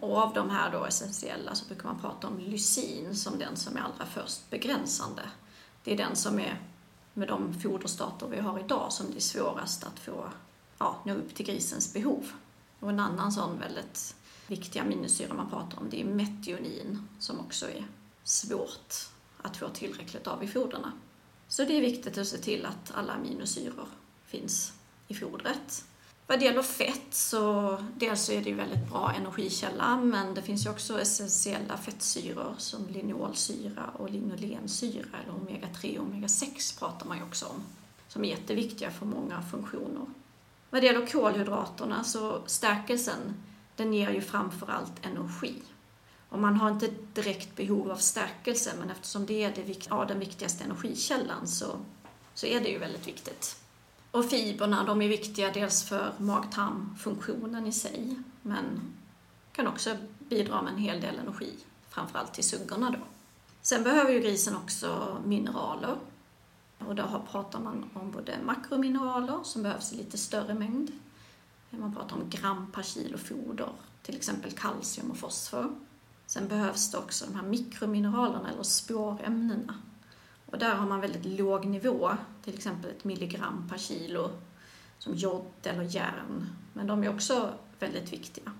Och 0.00 0.16
av 0.16 0.34
de 0.34 0.50
här 0.50 0.72
då 0.72 0.84
essentiella 0.84 1.54
så 1.54 1.66
brukar 1.66 1.84
man 1.84 2.00
prata 2.00 2.26
om 2.26 2.38
lysin 2.38 3.16
som 3.16 3.38
den 3.38 3.56
som 3.56 3.76
är 3.76 3.80
allra 3.80 4.06
först 4.06 4.50
begränsande. 4.50 5.22
Det 5.84 5.92
är 5.92 5.96
den 5.96 6.16
som 6.16 6.38
är, 6.38 6.62
med 7.14 7.28
de 7.28 7.54
foderstater 7.54 8.28
vi 8.28 8.40
har 8.40 8.60
idag, 8.60 8.92
som 8.92 9.06
det 9.10 9.16
är 9.16 9.20
svårast 9.20 9.84
att 9.84 9.98
få 9.98 10.28
ja, 10.78 11.02
nå 11.04 11.14
upp 11.14 11.34
till 11.34 11.46
grisens 11.46 11.94
behov. 11.94 12.32
Och 12.80 12.90
en 12.90 13.00
annan 13.00 13.32
sån 13.32 13.58
väldigt 13.58 14.16
viktig 14.46 14.80
aminosyra 14.80 15.34
man 15.34 15.50
pratar 15.50 15.78
om, 15.78 15.90
det 15.90 16.00
är 16.00 16.04
metionin, 16.04 17.08
som 17.18 17.40
också 17.40 17.66
är 17.66 17.86
svårt 18.24 18.94
att 19.42 19.56
få 19.56 19.68
tillräckligt 19.68 20.26
av 20.26 20.44
i 20.44 20.48
foderna. 20.48 20.92
Så 21.48 21.64
det 21.64 21.76
är 21.76 21.80
viktigt 21.80 22.18
att 22.18 22.26
se 22.26 22.38
till 22.38 22.66
att 22.66 22.92
alla 22.94 23.12
aminosyror 23.12 23.88
finns 24.24 24.72
i 25.08 25.14
fodret. 25.14 25.84
Vad 26.28 26.38
det 26.38 26.44
gäller 26.44 26.62
fett 26.62 27.14
så 27.14 27.78
dels 27.96 28.22
så 28.22 28.32
är 28.32 28.42
det 28.42 28.50
ju 28.50 28.56
väldigt 28.56 28.88
bra 28.90 29.12
energikälla 29.16 29.96
men 29.96 30.34
det 30.34 30.42
finns 30.42 30.66
ju 30.66 30.70
också 30.70 31.00
essentiella 31.00 31.76
fettsyror 31.76 32.54
som 32.58 32.88
linolsyra 32.88 33.90
och 33.98 34.10
linolensyra 34.10 35.18
eller 35.22 35.32
omega-3 35.32 35.98
och 35.98 36.06
omega-6 36.06 36.78
pratar 36.78 37.06
man 37.06 37.16
ju 37.16 37.22
också 37.22 37.46
om 37.46 37.62
som 38.08 38.24
är 38.24 38.28
jätteviktiga 38.28 38.90
för 38.90 39.06
många 39.06 39.42
funktioner. 39.42 40.06
Vad 40.70 40.82
det 40.82 40.86
gäller 40.86 41.06
kolhydraterna 41.06 42.04
så 42.04 42.42
stärkelsen 42.46 43.42
den 43.76 43.94
ger 43.94 44.10
ju 44.10 44.20
framförallt 44.20 45.06
energi. 45.06 45.54
Och 46.28 46.38
man 46.38 46.56
har 46.56 46.70
inte 46.70 46.90
direkt 47.14 47.56
behov 47.56 47.90
av 47.90 47.96
stärkelse 47.96 48.72
men 48.78 48.90
eftersom 48.90 49.26
det 49.26 49.44
är 49.44 49.52
det, 49.54 49.86
ja, 49.90 50.04
den 50.04 50.18
viktigaste 50.18 50.64
energikällan 50.64 51.48
så, 51.48 51.76
så 52.34 52.46
är 52.46 52.60
det 52.60 52.68
ju 52.68 52.78
väldigt 52.78 53.08
viktigt. 53.08 53.56
Och 54.18 54.24
fibrerna 54.24 54.84
de 54.84 55.02
är 55.02 55.08
viktiga 55.08 55.52
dels 55.52 55.84
för 55.84 56.12
mag-tarmfunktionen 56.18 57.66
i 57.66 57.72
sig 57.72 58.16
men 58.42 58.94
kan 59.52 59.66
också 59.66 59.96
bidra 60.18 60.62
med 60.62 60.72
en 60.72 60.78
hel 60.78 61.00
del 61.00 61.18
energi, 61.18 61.52
framförallt 61.88 62.34
till 62.34 62.44
suggorna 62.44 62.90
då. 62.90 62.98
Sen 63.62 63.82
behöver 63.82 64.12
ju 64.12 64.20
grisen 64.20 64.56
också 64.56 65.18
mineraler. 65.24 65.96
Och 66.78 66.94
då 66.94 67.22
pratar 67.30 67.60
man 67.60 67.90
om 67.94 68.10
både 68.10 68.38
makromineraler 68.44 69.38
som 69.44 69.62
behövs 69.62 69.92
i 69.92 69.96
lite 69.96 70.18
större 70.18 70.54
mängd. 70.54 70.92
Man 71.70 71.94
pratar 71.94 72.16
om 72.16 72.30
gram 72.30 72.72
per 72.72 72.82
kilo 72.82 73.18
foder, 73.18 73.68
till 74.02 74.16
exempel 74.16 74.50
kalcium 74.50 75.10
och 75.10 75.16
fosfor. 75.16 75.76
Sen 76.26 76.48
behövs 76.48 76.90
det 76.90 76.98
också 76.98 77.26
de 77.26 77.34
här 77.34 77.42
mikromineralerna 77.42 78.50
eller 78.50 78.62
spårämnena 78.62 79.74
och 80.50 80.58
där 80.58 80.74
har 80.74 80.86
man 80.86 81.00
väldigt 81.00 81.24
låg 81.24 81.64
nivå, 81.64 82.16
till 82.44 82.54
exempel 82.54 82.90
ett 82.90 83.04
milligram 83.04 83.68
per 83.70 83.78
kilo 83.78 84.30
som 84.98 85.14
jod 85.14 85.52
eller 85.62 85.82
järn. 85.82 86.46
Men 86.72 86.86
de 86.86 87.04
är 87.04 87.14
också 87.14 87.52
väldigt 87.78 88.12
viktiga. 88.12 88.52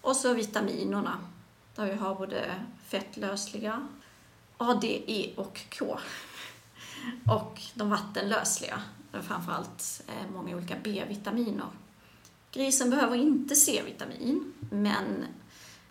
Och 0.00 0.16
så 0.16 0.34
vitaminerna, 0.34 1.18
där 1.74 1.86
vi 1.86 1.94
har 1.94 2.14
både 2.14 2.54
fettlösliga, 2.84 3.88
A, 4.56 4.78
D, 4.80 5.02
E 5.06 5.32
och 5.36 5.60
K. 5.78 5.98
Och 7.34 7.60
de 7.74 7.90
vattenlösliga, 7.90 8.82
där 9.12 9.20
framförallt 9.20 10.02
eh, 10.06 10.30
många 10.34 10.56
olika 10.56 10.76
B-vitaminer. 10.84 11.66
Grisen 12.52 12.90
behöver 12.90 13.16
inte 13.16 13.56
C-vitamin, 13.56 14.52
men 14.70 15.24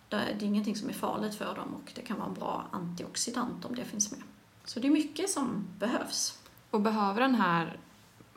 det 0.09 0.15
är 0.15 0.43
ingenting 0.43 0.75
som 0.75 0.89
är 0.89 0.93
farligt 0.93 1.35
för 1.35 1.55
dem 1.55 1.73
och 1.73 1.91
det 1.95 2.01
kan 2.01 2.17
vara 2.17 2.27
en 2.27 2.33
bra 2.33 2.67
antioxidant 2.71 3.65
om 3.65 3.75
det 3.75 3.85
finns 3.85 4.11
med. 4.11 4.21
Så 4.67 4.79
det 4.79 4.87
är 4.87 4.91
mycket 4.91 5.29
som 5.29 5.67
behövs. 5.79 6.39
Och 6.71 6.81
behöver 6.81 7.21
den 7.21 7.35
här, 7.35 7.79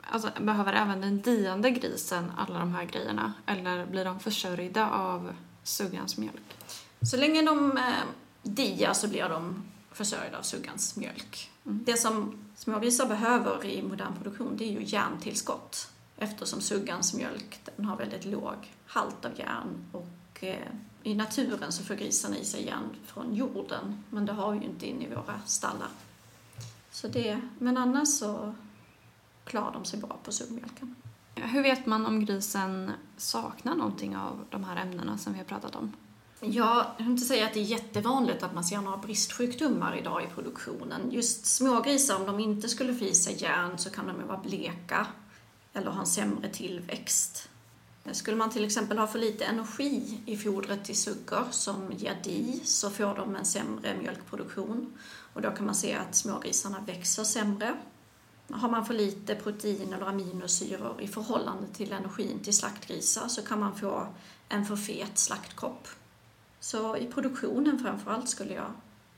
alltså 0.01 0.31
behöver 0.41 0.73
även 0.73 1.01
den 1.01 1.21
diande 1.21 1.71
grisen 1.71 2.31
alla 2.37 2.59
de 2.59 2.73
här 2.73 2.85
grejerna? 2.85 3.33
Eller 3.45 3.85
blir 3.85 4.05
de 4.05 4.19
försörjda 4.19 4.91
av 4.91 5.33
suggans 5.63 6.17
mjölk? 6.17 6.57
Så 7.01 7.17
länge 7.17 7.41
de 7.41 7.77
eh, 7.77 7.83
diar 8.43 8.93
så 8.93 9.07
blir 9.07 9.29
de 9.29 9.63
försörjda 9.91 10.37
av 10.37 10.41
suggans 10.41 10.95
mjölk. 10.95 11.51
Mm. 11.65 11.83
Det 11.83 11.97
som 11.97 12.45
smågrisar 12.55 13.05
behöver 13.05 13.65
i 13.65 13.83
modern 13.83 14.13
produktion 14.15 14.57
det 14.57 14.63
är 14.63 14.71
ju 14.71 14.83
järntillskott 14.83 15.91
eftersom 16.17 16.61
suggans 16.61 17.13
mjölk 17.13 17.59
den 17.75 17.85
har 17.85 17.97
väldigt 17.97 18.25
låg 18.25 18.55
halt 18.85 19.25
av 19.25 19.39
järn 19.39 19.85
och 19.91 20.43
eh, 20.43 20.67
i 21.03 21.15
naturen 21.15 21.71
så 21.71 21.83
får 21.83 21.95
grisarna 21.95 22.37
i 22.37 22.45
sig 22.45 22.65
järn 22.65 22.95
från 23.05 23.35
jorden 23.35 24.03
men 24.09 24.25
det 24.25 24.33
har 24.33 24.51
vi 24.51 24.59
ju 24.59 24.65
inte 24.65 24.87
inne 24.87 25.05
i 25.05 25.09
våra 25.09 25.41
stallar. 25.45 25.89
Så 26.91 27.07
det, 27.07 27.41
men 27.59 27.77
annars 27.77 28.09
så 28.09 28.55
klarar 29.43 29.73
de 29.73 29.85
sig 29.85 29.99
bra 29.99 30.17
på 30.23 30.31
suggmjölken. 30.31 30.95
Hur 31.35 31.63
vet 31.63 31.85
man 31.85 32.05
om 32.05 32.25
grisen 32.25 32.91
saknar 33.17 33.75
någonting 33.75 34.17
av 34.17 34.45
de 34.49 34.63
här 34.63 34.75
ämnena 34.75 35.17
som 35.17 35.33
vi 35.33 35.39
har 35.39 35.45
pratat 35.45 35.75
om? 35.75 35.93
Ja, 36.39 36.95
jag 36.97 37.05
vill 37.05 37.11
inte 37.11 37.25
säga 37.25 37.45
att 37.45 37.53
det 37.53 37.59
är 37.59 37.63
jättevanligt 37.63 38.43
att 38.43 38.53
man 38.53 38.63
ser 38.63 38.81
några 38.81 38.97
bristsjukdomar 38.97 39.97
idag 39.97 40.23
i 40.23 40.27
produktionen. 40.27 41.11
Just 41.11 41.45
smågrisar, 41.45 42.15
om 42.15 42.25
de 42.25 42.39
inte 42.39 42.69
skulle 42.69 42.95
få 42.95 43.03
i 43.03 43.15
sig 43.15 43.41
järn 43.41 43.77
så 43.77 43.89
kan 43.89 44.07
de 44.07 44.19
ju 44.19 44.23
vara 44.23 44.37
bleka 44.37 45.07
eller 45.73 45.91
ha 45.91 45.99
en 45.99 46.05
sämre 46.05 46.49
tillväxt. 46.49 47.49
Skulle 48.11 48.37
man 48.37 48.49
till 48.49 48.65
exempel 48.65 48.97
ha 48.97 49.07
för 49.07 49.19
lite 49.19 49.45
energi 49.45 50.21
i 50.25 50.37
fodret 50.37 50.85
till 50.85 50.97
suggor 50.97 51.45
som 51.51 51.91
ger 51.91 52.17
di 52.23 52.61
så 52.65 52.89
får 52.89 53.15
de 53.15 53.35
en 53.35 53.45
sämre 53.45 53.97
mjölkproduktion. 53.97 54.93
Och 55.33 55.41
då 55.41 55.51
kan 55.51 55.65
man 55.65 55.75
se 55.75 55.93
att 55.93 56.15
smågrisarna 56.15 56.79
växer 56.85 57.23
sämre. 57.23 57.77
Har 58.49 58.69
man 58.69 58.85
för 58.85 58.93
lite 58.93 59.35
protein 59.35 59.93
eller 59.93 60.05
aminosyror 60.05 61.01
i 61.01 61.07
förhållande 61.07 61.67
till 61.67 61.91
energin 61.91 62.39
till 62.39 62.57
slaktgrisar 62.57 63.27
så 63.27 63.41
kan 63.41 63.59
man 63.59 63.75
få 63.75 64.07
en 64.49 64.65
för 64.65 64.75
fet 64.75 65.17
slaktkropp. 65.17 65.87
Så 66.59 66.97
i 66.97 67.05
produktionen 67.05 67.79
framförallt 67.79 68.29
skulle 68.29 68.53
jag 68.53 68.71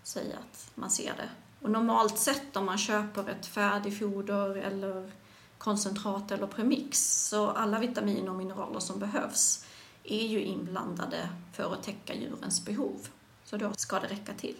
säga 0.03 0.37
att 0.37 0.71
man 0.75 0.89
ser 0.89 1.13
det. 1.17 1.29
Och 1.61 1.69
normalt 1.69 2.17
sett 2.17 2.55
om 2.55 2.65
man 2.65 2.77
köper 2.77 3.29
ett 3.29 3.45
färdigfoder 3.45 4.55
eller 4.55 5.11
koncentrat 5.63 6.31
eller 6.31 6.47
premix 6.47 7.27
så 7.29 7.49
alla 7.49 7.79
vitaminer 7.79 8.29
och 8.29 8.35
mineraler 8.35 8.79
som 8.79 8.99
behövs 8.99 9.65
är 10.03 10.27
ju 10.27 10.41
inblandade 10.43 11.29
för 11.53 11.73
att 11.73 11.83
täcka 11.83 12.15
djurens 12.15 12.65
behov. 12.65 13.07
Så 13.43 13.57
då 13.57 13.73
ska 13.73 13.99
det 13.99 14.07
räcka 14.07 14.33
till. 14.33 14.55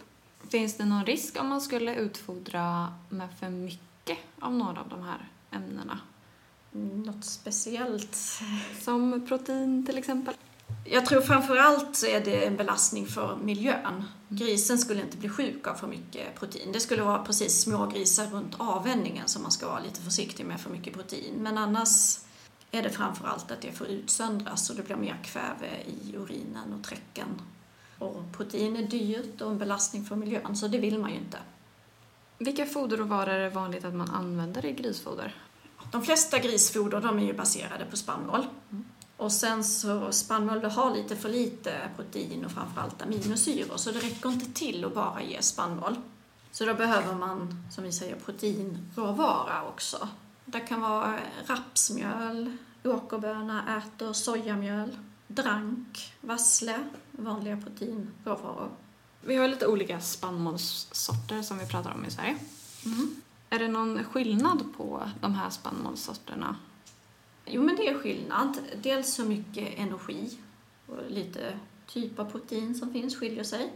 Finns 0.48 0.76
det 0.76 0.84
någon 0.84 1.06
risk 1.06 1.40
om 1.40 1.48
man 1.48 1.60
skulle 1.60 1.94
utfodra 1.94 2.94
med 3.08 3.28
för 3.40 3.50
mycket 3.50 4.18
av 4.40 4.54
några 4.54 4.80
av 4.80 4.88
de 4.88 5.02
här 5.02 5.28
ämnena? 5.50 5.98
Något 6.72 7.24
speciellt? 7.24 8.18
Som 8.80 9.26
protein 9.28 9.86
till 9.86 9.98
exempel? 9.98 10.34
Jag 10.84 11.06
tror 11.06 11.20
framförallt 11.20 11.96
så 11.96 12.06
är 12.06 12.20
det 12.20 12.46
en 12.46 12.56
belastning 12.56 13.06
för 13.06 13.36
miljön. 13.36 14.04
Grisen 14.28 14.78
skulle 14.78 15.00
inte 15.00 15.16
bli 15.16 15.28
sjuk 15.28 15.66
av 15.66 15.74
för 15.74 15.86
mycket 15.86 16.34
protein. 16.38 16.72
Det 16.72 16.80
skulle 16.80 17.02
vara 17.02 17.24
precis 17.24 17.60
små 17.60 17.86
grisar 17.86 18.26
runt 18.26 18.54
avvänningen 18.58 19.28
som 19.28 19.42
man 19.42 19.50
ska 19.50 19.68
vara 19.68 19.80
lite 19.80 20.00
försiktig 20.00 20.46
med 20.46 20.60
för 20.60 20.70
mycket 20.70 20.94
protein. 20.94 21.34
Men 21.38 21.58
annars 21.58 22.18
är 22.70 22.82
det 22.82 22.90
framförallt 22.90 23.50
att 23.50 23.60
det 23.60 23.72
får 23.72 23.86
utsöndras 23.86 24.70
och 24.70 24.76
det 24.76 24.82
blir 24.82 24.96
mer 24.96 25.20
kväve 25.24 25.68
i 25.86 26.16
urinen 26.16 26.72
och 26.72 26.84
träcken 26.84 27.40
och 27.98 28.32
protein 28.32 28.76
är 28.76 28.82
dyrt 28.82 29.40
och 29.40 29.50
en 29.50 29.58
belastning 29.58 30.04
för 30.04 30.16
miljön, 30.16 30.56
så 30.56 30.68
det 30.68 30.78
vill 30.78 30.98
man 30.98 31.10
ju 31.10 31.16
inte. 31.16 31.38
Vilka 32.38 32.66
foderråvaror 32.66 33.32
är 33.32 33.38
det 33.38 33.50
vanligt 33.50 33.84
att 33.84 33.94
man 33.94 34.10
använder 34.10 34.66
i 34.66 34.72
grisfoder? 34.72 35.34
De 35.92 36.02
flesta 36.02 36.38
grisfoder 36.38 37.00
de 37.00 37.18
är 37.18 37.24
ju 37.24 37.32
baserade 37.32 37.84
på 37.84 37.96
spannmål. 37.96 38.46
Mm. 38.70 38.84
Och 39.16 39.32
sen 39.32 39.64
så 39.64 40.12
spannmål 40.12 40.64
har 40.64 40.96
lite 40.96 41.16
för 41.16 41.28
lite 41.28 41.90
protein 41.96 42.44
och 42.44 42.50
framförallt 42.50 43.02
aminosyror 43.02 43.76
så 43.76 43.90
det 43.90 43.98
räcker 43.98 44.28
inte 44.28 44.52
till 44.52 44.84
att 44.84 44.94
bara 44.94 45.22
ge 45.22 45.42
spannmål. 45.42 45.96
Så 46.52 46.64
då 46.64 46.74
behöver 46.74 47.14
man, 47.14 47.64
som 47.70 47.84
vi 47.84 47.92
säger, 47.92 48.16
proteinråvara 48.16 49.64
också. 49.68 50.08
Det 50.44 50.60
kan 50.60 50.80
vara 50.80 51.18
rapsmjöl, 51.46 52.56
åkerböna, 52.84 53.64
ärtor, 53.68 54.12
sojamjöl 54.12 54.98
drank, 55.26 56.14
vassle, 56.20 56.84
vanliga 57.10 57.56
proteinråvaror. 57.56 58.70
Vi 59.20 59.36
har 59.36 59.48
lite 59.48 59.66
olika 59.66 60.00
spannmålssorter 60.00 61.42
som 61.42 61.58
vi 61.58 61.66
pratar 61.66 61.94
om 61.94 62.04
i 62.04 62.10
Sverige. 62.10 62.36
Mm. 62.84 63.16
Är 63.50 63.58
det 63.58 63.68
någon 63.68 64.04
skillnad 64.04 64.64
på 64.76 65.10
de 65.20 65.34
här 65.34 65.50
spannmålssorterna? 65.50 66.56
Jo, 67.46 67.62
men 67.62 67.76
det 67.76 67.88
är 67.88 67.98
skillnad. 67.98 68.58
Dels 68.82 69.14
så 69.14 69.24
mycket 69.24 69.78
energi 69.78 70.38
och 70.86 71.10
lite 71.10 71.58
typ 71.86 72.18
av 72.18 72.30
protein 72.30 72.74
som 72.74 72.92
finns 72.92 73.16
skiljer 73.16 73.44
sig. 73.44 73.72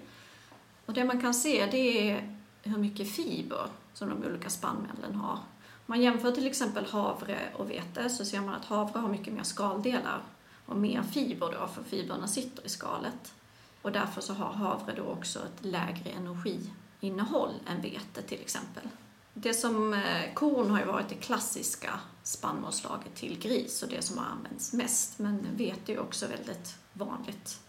Och 0.87 0.95
det 0.95 1.05
man 1.05 1.21
kan 1.21 1.35
se 1.35 1.69
det 1.71 2.11
är 2.11 2.39
hur 2.63 2.79
mycket 2.79 3.11
fiber 3.11 3.69
som 3.95 4.09
de 4.09 4.29
olika 4.29 4.51
spannmålen 4.51 5.15
har. 5.15 5.33
Om 5.35 5.85
man 5.87 6.03
jämför 6.03 6.33
till 6.33 6.47
exempel 6.47 6.87
havre 6.87 7.39
och 7.57 7.71
vete 7.71 8.09
så 8.09 8.25
ser 8.25 8.41
man 8.41 8.55
att 8.55 8.65
havre 8.65 8.99
har 8.99 9.09
mycket 9.09 9.35
mer 9.35 9.43
skaldelar 9.43 10.23
och 10.67 10.77
mer 10.77 11.03
fiber 11.03 11.57
då, 11.61 11.67
för 11.67 11.83
fibrerna 11.83 12.27
sitter 12.29 12.67
i 12.67 12.69
skalet. 12.69 13.35
Och 13.83 13.93
därför 13.93 14.21
så 14.21 14.33
har 14.33 14.53
havre 14.53 14.95
då 14.97 15.03
också 15.03 15.39
ett 15.39 15.65
lägre 15.65 16.11
energiinnehåll 16.11 17.55
än 17.67 17.81
vete 17.81 18.23
till 18.23 18.41
exempel. 18.41 18.89
Det 19.35 19.55
som 19.55 19.95
eh, 19.95 20.35
korn 20.35 20.71
har 20.71 20.79
ju 20.79 20.85
varit 20.85 21.09
det 21.09 21.15
klassiska 21.15 22.01
spannmålslaget 22.23 23.15
till 23.15 23.39
gris 23.39 23.83
och 23.83 23.89
det 23.89 24.03
som 24.03 24.19
har 24.19 24.27
använts 24.27 24.73
mest, 24.73 25.19
men 25.19 25.47
vete 25.57 25.93
är 25.93 25.95
ju 25.95 26.01
också 26.01 26.27
väldigt 26.27 26.77
vanligt. 26.93 27.61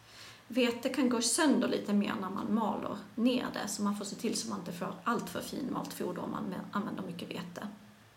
Vete 0.48 0.90
kan 0.90 1.10
gå 1.10 1.22
sönder 1.22 1.68
lite 1.68 1.94
mer 1.94 2.14
när 2.22 2.30
man 2.30 2.54
maler 2.54 2.98
ner 3.16 3.48
det, 3.54 3.68
så 3.68 3.82
man 3.82 3.98
får 3.98 4.06
se 4.06 4.16
till 4.16 4.38
så 4.38 4.50
man 4.50 4.60
inte 4.60 4.72
får 4.72 4.94
allt 5.04 5.30
för 5.30 5.42
finmalt 5.42 5.94
foder 5.94 6.24
om 6.24 6.32
man 6.32 6.54
använder 6.72 7.04
mycket 7.04 7.30
vete. 7.30 7.68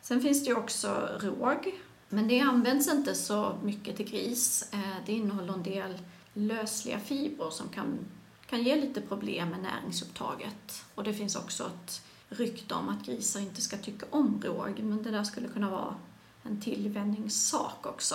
Sen 0.01 0.21
finns 0.21 0.45
det 0.45 0.51
ju 0.51 0.57
också 0.57 1.09
råg 1.21 1.75
men 2.15 2.29
det 2.29 2.41
används 2.41 2.89
inte 2.89 3.15
så 3.15 3.59
mycket 3.63 3.97
till 3.97 4.11
gris. 4.11 4.69
Eh, 4.73 4.97
det 5.07 5.13
innehåller 5.13 5.53
en 5.53 5.63
del 5.63 5.99
lösliga 6.35 6.99
fibrer 6.99 7.51
som 7.51 7.69
kan, 7.69 7.99
kan 8.47 8.63
ge 8.63 8.77
lite 8.77 9.01
problem 9.01 9.49
med 9.49 9.63
näringsupptaget. 9.63 10.85
Och 10.95 11.05
det 11.05 11.15
finns 11.15 11.37
också 11.37 11.67
ett 11.67 12.03
rykte 12.37 12.75
om 12.75 12.89
att 12.89 13.07
grisar 13.07 13.41
inte 13.41 13.61
ska 13.61 13.77
tycka 13.77 14.07
om 14.11 14.43
råg, 14.45 14.81
men 14.83 15.03
det 15.03 15.11
där 15.11 15.25
skulle 15.25 15.49
kunna 15.49 15.71
vara 15.71 15.95
en 16.43 16.61
tillvänjningssak 16.61 17.87
också. 17.87 18.15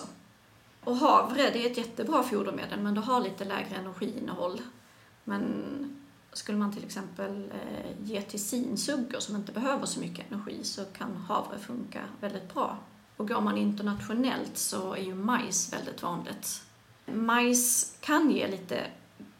Och 0.83 0.95
havre, 0.95 1.49
det 1.49 1.65
är 1.65 1.71
ett 1.71 1.77
jättebra 1.77 2.23
fodermedel 2.23 2.79
men 2.79 2.93
det 2.93 3.01
har 3.01 3.21
lite 3.21 3.45
lägre 3.45 3.75
energiinnehåll. 3.75 4.61
Men 5.23 5.53
skulle 6.33 6.57
man 6.57 6.73
till 6.73 6.83
exempel 6.83 7.51
eh, 7.51 7.91
ge 8.03 8.21
till 8.21 8.43
sinsuggor 8.43 9.19
som 9.19 9.35
inte 9.35 9.51
behöver 9.51 9.85
så 9.85 9.99
mycket 9.99 10.31
energi 10.31 10.63
så 10.63 10.85
kan 10.85 11.15
havre 11.15 11.59
funka 11.59 12.01
väldigt 12.21 12.53
bra. 12.53 12.77
Och 13.17 13.27
går 13.27 13.41
man 13.41 13.57
internationellt 13.57 14.57
så 14.57 14.93
är 14.93 15.01
ju 15.01 15.15
majs 15.15 15.73
väldigt 15.73 16.03
vanligt. 16.03 16.61
Majs 17.05 17.97
kan 17.99 18.31
ge 18.31 18.47
lite 18.47 18.87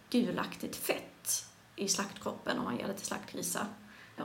gulaktigt 0.09 0.75
fett 0.75 1.45
i 1.75 1.87
slaktkroppen 1.87 2.57
om 2.57 2.63
man 2.63 2.77
ger 2.77 2.87
det 2.87 2.93
till 2.93 3.07
slaktgrisar. 3.07 3.65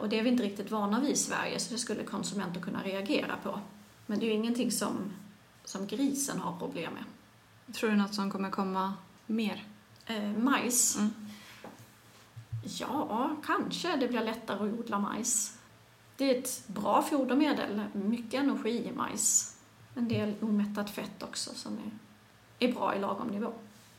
Och 0.01 0.09
det 0.09 0.19
är 0.19 0.23
vi 0.23 0.29
inte 0.29 0.43
riktigt 0.43 0.71
vana 0.71 1.01
vid 1.01 1.11
i 1.11 1.17
Sverige 1.17 1.59
så 1.59 1.73
det 1.73 1.79
skulle 1.79 2.05
konsumenter 2.05 2.61
kunna 2.61 2.83
reagera 2.83 3.37
på. 3.43 3.61
Men 4.07 4.19
det 4.19 4.27
är 4.27 4.29
ju 4.29 4.35
ingenting 4.35 4.71
som, 4.71 5.13
som 5.65 5.87
grisen 5.87 6.41
har 6.41 6.59
problem 6.59 6.93
med. 6.93 7.05
Tror 7.75 7.91
du 7.91 7.97
något 7.97 8.15
som 8.15 8.31
kommer 8.31 8.51
komma 8.51 8.95
mer? 9.27 9.65
Eh, 10.07 10.31
majs? 10.39 10.99
Mm. 10.99 11.11
Ja, 12.81 13.37
kanske 13.47 13.97
det 13.97 14.09
blir 14.09 14.25
lättare 14.25 14.57
att 14.57 14.79
odla 14.79 14.99
majs. 14.99 15.59
Det 16.17 16.37
är 16.37 16.39
ett 16.39 16.65
bra 16.67 17.03
fodermedel, 17.03 17.83
mycket 17.93 18.35
energi 18.35 18.87
i 18.89 18.93
majs. 18.93 19.57
En 19.95 20.09
del 20.09 20.35
omättat 20.41 20.91
fett 20.91 21.23
också 21.23 21.51
som 21.55 21.73
är, 21.79 21.91
är 22.69 22.73
bra 22.73 22.97
i 22.97 23.01
lagom 23.01 23.29
nivå. 23.29 23.53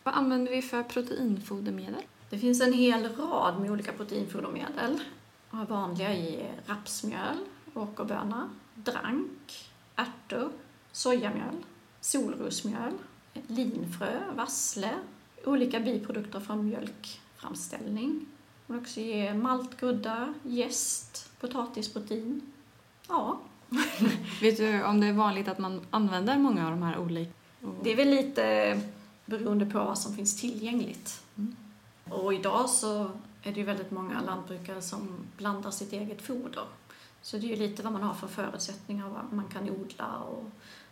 Vad 0.04 0.14
använder 0.14 0.52
vi 0.52 0.62
för 0.62 0.84
proteinfodermedel? 0.84 2.02
Det 2.30 2.40
finns 2.40 2.62
en 2.62 2.74
hel 2.74 3.16
rad 3.16 3.60
med 3.62 3.72
olika 3.72 3.92
proteinfodermedel. 3.92 5.00
Vanliga 5.54 6.14
i 6.14 6.52
rapsmjöl, 6.66 7.38
åkerböna, 7.74 8.50
drank, 8.76 9.70
ärtor, 9.96 10.52
sojamjöl, 10.92 11.56
solrosmjöl, 12.02 12.94
linfrö, 13.48 14.20
vassle, 14.36 14.94
olika 15.46 15.80
biprodukter 15.80 16.40
från 16.40 16.66
mjölkframställning. 16.66 18.26
Man 18.68 18.80
också 18.80 19.00
ge 19.00 19.34
malt, 19.34 19.80
groddar, 19.80 20.34
jäst, 20.44 21.30
potatisprotein. 21.40 22.42
Ja, 23.08 23.40
Vet 24.42 24.58
du 24.58 24.84
om 24.84 25.02
det 25.02 25.08
är 25.08 25.14
vanligt 25.14 25.48
att 25.48 25.58
man 25.58 25.82
använder 25.90 26.38
många 26.38 26.66
av 26.66 26.72
de 26.72 26.84
här 26.84 26.98
olika? 26.98 27.32
det 27.84 27.92
är 27.92 27.96
väl 27.96 28.10
lite 28.10 28.80
beroende 29.26 29.66
på 29.66 29.78
vad 29.78 29.98
som 29.98 30.16
finns 30.16 30.42
tillgängligt. 30.42 31.24
Mm. 31.38 31.56
Och 32.10 32.34
idag 32.34 32.70
så 32.70 33.12
är 33.44 33.52
det 33.52 33.60
ju 33.60 33.66
väldigt 33.66 33.92
många 33.92 34.22
lantbrukare 34.22 34.82
som 34.82 35.28
blandar 35.38 35.72
sitt 35.72 35.94
eget 35.94 36.22
foder. 36.22 36.64
Så 37.22 37.38
det 37.38 37.46
är 37.46 37.50
ju 37.50 37.68
lite 37.68 37.84
vad 37.84 37.94
man 37.94 38.04
har 38.04 38.14
för 38.14 38.28
förutsättningar, 38.28 39.10
vad 39.10 39.34
man 39.34 39.48
kan 39.48 39.70
odla 39.70 40.18
och 40.18 40.50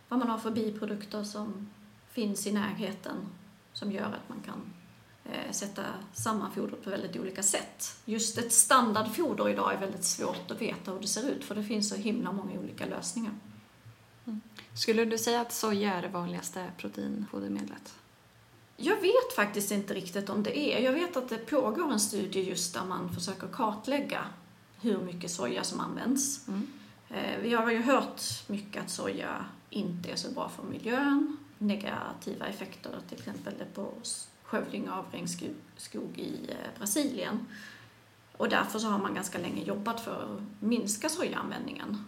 vad 0.08 0.18
man 0.18 0.28
har 0.28 0.38
för 0.38 0.50
biprodukter 0.50 1.24
som 1.24 1.70
finns 2.10 2.46
i 2.46 2.52
närheten 2.52 3.16
som 3.72 3.92
gör 3.92 4.06
att 4.06 4.28
man 4.28 4.40
kan 4.44 4.72
eh, 5.24 5.52
sätta 5.52 5.82
samman 6.12 6.52
fodret 6.52 6.84
på 6.84 6.90
väldigt 6.90 7.16
olika 7.16 7.42
sätt. 7.42 7.96
Just 8.04 8.38
ett 8.38 8.52
standardfoder 8.52 9.48
idag 9.48 9.74
är 9.74 9.80
väldigt 9.80 10.04
svårt 10.04 10.50
att 10.50 10.60
veta 10.60 10.90
hur 10.90 11.00
det 11.00 11.08
ser 11.08 11.30
ut 11.30 11.44
för 11.44 11.54
det 11.54 11.64
finns 11.64 11.88
så 11.88 11.96
himla 11.96 12.32
många 12.32 12.60
olika 12.60 12.86
lösningar. 12.86 13.32
Mm. 14.26 14.40
Skulle 14.74 15.04
du 15.04 15.18
säga 15.18 15.40
att 15.40 15.52
soja 15.52 15.94
är 15.94 16.02
det 16.02 16.08
vanligaste 16.08 16.70
proteinfodermedlet? 16.78 17.94
Jag 18.76 19.00
vet 19.00 19.32
faktiskt 19.36 19.70
inte 19.70 19.94
riktigt 19.94 20.30
om 20.30 20.42
det 20.42 20.58
är. 20.58 20.80
Jag 20.80 20.92
vet 20.92 21.16
att 21.16 21.28
det 21.28 21.38
pågår 21.38 21.92
en 21.92 22.00
studie 22.00 22.40
just 22.42 22.74
där 22.74 22.84
man 22.84 23.14
försöker 23.14 23.46
kartlägga 23.46 24.24
hur 24.80 24.98
mycket 24.98 25.30
soja 25.30 25.64
som 25.64 25.80
används. 25.80 26.48
Mm. 26.48 26.66
Eh, 27.10 27.38
Vi 27.42 27.54
har 27.54 27.70
ju 27.70 27.82
hört 27.82 28.22
mycket 28.46 28.82
att 28.82 28.90
soja 28.90 29.44
inte 29.70 30.10
är 30.10 30.16
så 30.16 30.30
bra 30.30 30.48
för 30.48 30.62
miljön. 30.62 31.36
Negativa 31.58 32.46
effekter 32.46 32.90
till 33.08 33.18
exempel 33.18 33.54
på 33.74 33.92
skövling 34.42 34.90
av 34.90 35.04
regnskog 35.12 35.54
skog 35.76 36.18
i 36.18 36.50
eh, 36.50 36.78
Brasilien. 36.78 37.46
Och 38.36 38.48
därför 38.48 38.78
så 38.78 38.86
har 38.86 38.98
man 38.98 39.14
ganska 39.14 39.38
länge 39.38 39.62
jobbat 39.64 40.00
för 40.00 40.12
att 40.22 40.62
minska 40.62 41.08
sojaanvändningen. 41.08 42.04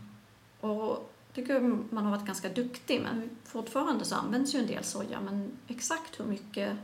Och 0.61 1.14
tycker 1.35 1.61
man 1.91 2.05
har 2.05 2.11
varit 2.11 2.27
ganska 2.27 2.49
duktig, 2.49 3.01
men 3.01 3.31
fortfarande 3.45 4.05
så 4.05 4.15
används 4.15 4.55
ju 4.55 4.59
en 4.59 4.67
del 4.67 4.85
soja, 4.85 5.21
men 5.21 5.53
exakt 5.69 6.21
hur 6.21 6.25
mycket 6.25 6.77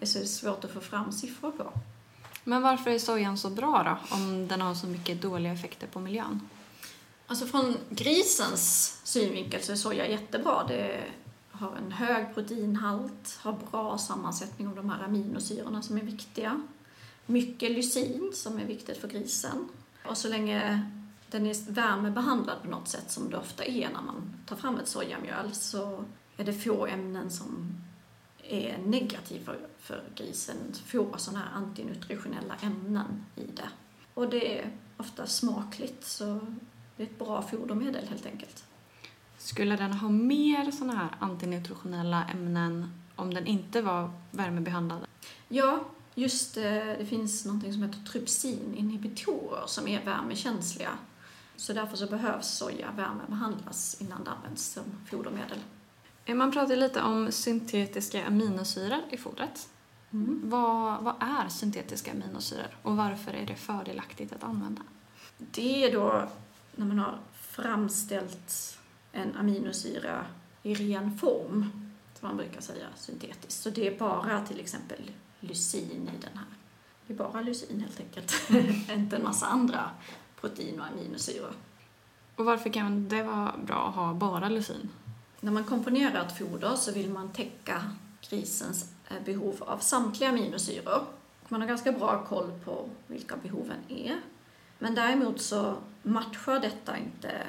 är 0.00 0.06
så 0.06 0.26
svårt 0.26 0.64
att 0.64 0.70
få 0.70 0.80
fram 0.80 1.12
siffror 1.12 1.50
på. 1.50 1.72
Men 2.44 2.62
varför 2.62 2.90
är 2.90 2.98
sojan 2.98 3.38
så 3.38 3.50
bra 3.50 3.82
då, 3.82 4.16
om 4.16 4.48
den 4.48 4.60
har 4.60 4.74
så 4.74 4.86
mycket 4.86 5.22
dåliga 5.22 5.52
effekter 5.52 5.86
på 5.86 6.00
miljön? 6.00 6.40
Alltså 7.26 7.46
från 7.46 7.76
grisens 7.90 8.96
synvinkel 9.04 9.62
så 9.62 9.72
är 9.72 9.76
soja 9.76 10.08
jättebra. 10.08 10.64
Det 10.68 11.04
har 11.50 11.76
en 11.76 11.92
hög 11.92 12.34
proteinhalt, 12.34 13.38
har 13.42 13.58
bra 13.70 13.98
sammansättning 13.98 14.68
av 14.68 14.76
de 14.76 14.90
här 14.90 15.04
aminosyrorna 15.04 15.82
som 15.82 15.96
är 15.96 16.02
viktiga. 16.02 16.62
Mycket 17.26 17.70
lysin 17.70 18.30
som 18.34 18.58
är 18.58 18.64
viktigt 18.64 18.96
för 18.96 19.08
grisen. 19.08 19.68
Och 20.06 20.18
så 20.18 20.28
länge 20.28 20.90
den 21.34 21.46
är 21.46 21.72
värmebehandlad 21.72 22.62
på 22.62 22.68
något 22.68 22.88
sätt 22.88 23.10
som 23.10 23.30
det 23.30 23.36
ofta 23.36 23.64
är 23.64 23.88
när 23.88 24.02
man 24.02 24.34
tar 24.46 24.56
fram 24.56 24.76
ett 24.76 24.88
sojamjöl 24.88 25.52
så 25.52 26.04
är 26.36 26.44
det 26.44 26.52
få 26.52 26.86
ämnen 26.86 27.30
som 27.30 27.74
är 28.42 28.78
negativa 28.78 29.44
för, 29.44 29.68
för 29.78 30.02
grisen. 30.14 30.56
Få 30.86 31.14
sådana 31.16 31.44
här 31.44 31.54
antinutritionella 31.54 32.54
ämnen 32.62 33.24
i 33.36 33.46
det. 33.46 33.68
Och 34.14 34.28
det 34.28 34.58
är 34.58 34.70
ofta 34.96 35.26
smakligt 35.26 36.04
så 36.04 36.40
det 36.96 37.02
är 37.02 37.06
ett 37.06 37.18
bra 37.18 37.42
fodermedel 37.42 38.08
helt 38.08 38.26
enkelt. 38.26 38.64
Skulle 39.38 39.76
den 39.76 39.92
ha 39.92 40.08
mer 40.08 40.70
såna 40.70 40.94
här 40.94 41.10
antinutritionella 41.18 42.24
ämnen 42.24 42.90
om 43.16 43.34
den 43.34 43.46
inte 43.46 43.82
var 43.82 44.10
värmebehandlad? 44.30 45.06
Ja, 45.48 45.84
just 46.14 46.56
eh, 46.56 46.62
det 46.98 47.06
finns 47.08 47.44
något 47.44 47.72
som 47.72 47.82
heter 47.82 48.04
trypsininhibitorer 48.12 49.66
som 49.66 49.88
är 49.88 50.04
värmekänsliga. 50.04 50.90
Så 51.56 51.72
därför 51.72 51.96
så 51.96 52.06
behövs 52.06 52.48
soja 52.48 52.90
värmebehandlas 52.96 53.96
innan 54.00 54.24
det 54.24 54.30
används 54.30 54.72
som 54.72 54.82
fodermedel. 55.10 55.58
Eh, 56.24 56.34
Man 56.34 56.52
pratar 56.52 56.76
lite 56.76 57.02
om 57.02 57.32
syntetiska 57.32 58.26
aminosyror 58.26 59.00
i 59.10 59.16
fodret. 59.16 59.68
Vad, 60.42 61.02
vad 61.02 61.14
är 61.20 61.48
syntetiska 61.48 62.10
aminosyror 62.10 62.76
och 62.82 62.96
varför 62.96 63.32
är 63.32 63.46
det 63.46 63.54
fördelaktigt 63.56 64.32
att 64.32 64.44
använda? 64.44 64.82
Det 65.38 65.84
är 65.84 65.92
då 65.92 66.28
när 66.76 66.86
man 66.86 66.98
har 66.98 67.18
framställt 67.40 68.78
en 69.12 69.36
aminosyra 69.36 70.26
i 70.62 70.74
ren 70.74 71.18
form, 71.18 71.70
som 72.18 72.28
man 72.28 72.36
brukar 72.36 72.60
säga 72.60 72.86
syntetiskt. 72.96 73.62
Så 73.62 73.70
det 73.70 73.86
är 73.94 73.98
bara 73.98 74.40
till 74.40 74.60
exempel 74.60 75.10
lysin 75.40 75.90
i 76.08 76.20
den 76.20 76.38
här. 76.38 76.46
Det 77.06 77.12
är 77.12 77.16
bara 77.16 77.40
lysin 77.40 77.80
helt 77.80 78.00
enkelt, 78.00 78.34
inte 78.90 79.16
en 79.16 79.22
massa 79.22 79.46
andra 79.46 79.90
protein 80.44 80.80
och 80.80 80.86
aminosyror. 80.86 81.52
Och 82.36 82.44
varför 82.44 82.70
kan 82.70 83.08
det 83.08 83.22
vara 83.22 83.54
bra 83.66 83.88
att 83.88 83.94
ha 83.94 84.14
bara 84.14 84.48
lysin? 84.48 84.90
När 85.40 85.52
man 85.52 85.64
komponerar 85.64 86.26
ett 86.26 86.38
foder 86.38 86.74
så 86.76 86.92
vill 86.92 87.10
man 87.10 87.32
täcka 87.32 87.90
grisens 88.30 88.92
eh, 89.08 89.24
behov 89.24 89.54
av 89.58 89.78
samtliga 89.78 90.30
aminosyror. 90.30 91.04
Man 91.48 91.60
har 91.60 91.68
ganska 91.68 91.92
bra 91.92 92.24
koll 92.28 92.52
på 92.64 92.88
vilka 93.06 93.36
behoven 93.36 93.78
är. 93.88 94.20
Men 94.78 94.94
däremot 94.94 95.40
så 95.40 95.74
matchar 96.02 96.60
detta 96.60 96.98
inte 96.98 97.42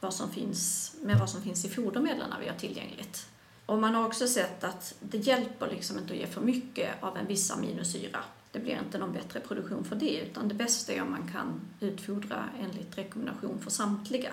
vad 0.00 0.14
som 0.14 0.30
finns 0.30 0.94
med 1.02 1.18
vad 1.18 1.30
som 1.30 1.42
finns 1.42 1.64
i 1.64 1.68
fodermedlen 1.68 2.34
vi 2.40 2.48
har 2.48 2.56
tillgängligt. 2.56 3.28
Och 3.66 3.78
man 3.78 3.94
har 3.94 4.06
också 4.06 4.26
sett 4.26 4.64
att 4.64 4.94
det 5.00 5.18
hjälper 5.18 5.68
liksom 5.70 5.98
inte 5.98 6.12
att 6.12 6.18
ge 6.18 6.26
för 6.26 6.40
mycket 6.40 7.02
av 7.02 7.16
en 7.16 7.26
viss 7.26 7.50
aminosyra. 7.50 8.18
Det 8.52 8.58
blir 8.58 8.78
inte 8.78 8.98
någon 8.98 9.12
bättre 9.12 9.40
produktion 9.40 9.84
för 9.84 9.96
det, 9.96 10.20
utan 10.20 10.48
det 10.48 10.54
bästa 10.54 10.92
är 10.92 11.02
om 11.02 11.10
man 11.10 11.30
kan 11.32 11.60
utfodra 11.80 12.44
enligt 12.60 12.98
rekommendation 12.98 13.58
för 13.58 13.70
samtliga. 13.70 14.32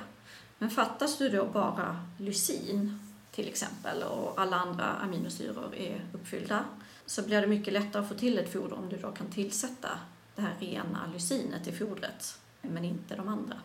Men 0.57 0.69
fattas 0.69 1.17
du 1.17 1.29
då 1.29 1.45
bara 1.45 2.05
lysin 2.17 2.99
till 3.31 3.47
exempel 3.47 4.03
och 4.03 4.41
alla 4.41 4.55
andra 4.55 4.85
aminosyror 4.85 5.75
är 5.75 6.05
uppfyllda 6.13 6.65
så 7.05 7.21
blir 7.21 7.41
det 7.41 7.47
mycket 7.47 7.73
lättare 7.73 8.01
att 8.01 8.09
få 8.09 8.15
till 8.15 8.37
ett 8.37 8.53
foder 8.53 8.75
om 8.75 8.89
du 8.89 8.97
då 8.97 9.11
kan 9.11 9.27
tillsätta 9.27 9.89
det 10.35 10.41
här 10.41 10.55
rena 10.59 11.09
lysinet 11.13 11.67
i 11.67 11.71
fodret 11.71 12.39
men 12.61 12.85
inte 12.85 13.15
de 13.15 13.27
andra. 13.27 13.55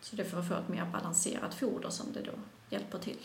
Så 0.00 0.16
det 0.16 0.22
är 0.22 0.26
för 0.26 0.40
att 0.40 0.48
få 0.48 0.54
ett 0.54 0.68
mer 0.68 0.84
balanserat 0.84 1.54
foder 1.54 1.90
som 1.90 2.12
det 2.12 2.22
då 2.22 2.32
hjälper 2.70 2.98
till. 2.98 3.18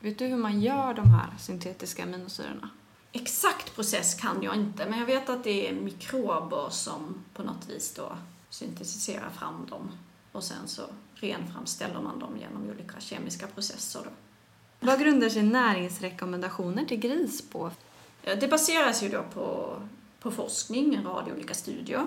Vet 0.00 0.18
du 0.18 0.26
hur 0.26 0.36
man 0.36 0.60
gör 0.60 0.94
de 0.94 1.10
här 1.10 1.30
syntetiska 1.38 2.02
aminosyrorna? 2.02 2.70
Exakt 3.16 3.74
process 3.74 4.14
kan 4.14 4.42
jag 4.42 4.54
inte, 4.54 4.86
men 4.86 4.98
jag 4.98 5.06
vet 5.06 5.28
att 5.28 5.44
det 5.44 5.68
är 5.68 5.72
mikrober 5.72 6.70
som 6.70 7.24
på 7.34 7.42
något 7.42 7.68
vis 7.68 7.94
då 7.94 8.16
syntetiserar 8.50 9.30
fram 9.30 9.66
dem 9.70 9.90
och 10.32 10.44
sen 10.44 10.68
så 10.68 10.82
renframställer 11.14 12.00
man 12.00 12.18
dem 12.18 12.36
genom 12.38 12.70
olika 12.70 13.00
kemiska 13.00 13.46
processer. 13.46 14.00
Då. 14.04 14.10
Vad 14.86 15.00
grundar 15.00 15.28
sig 15.28 15.42
näringsrekommendationer 15.42 16.84
till 16.84 16.98
gris 16.98 17.50
på? 17.50 17.70
Det 18.22 18.50
baseras 18.50 19.02
ju 19.02 19.08
då 19.08 19.24
på, 19.34 19.76
på 20.20 20.30
forskning, 20.30 20.94
en 20.94 21.04
rad 21.04 21.32
olika 21.34 21.54
studier. 21.54 22.06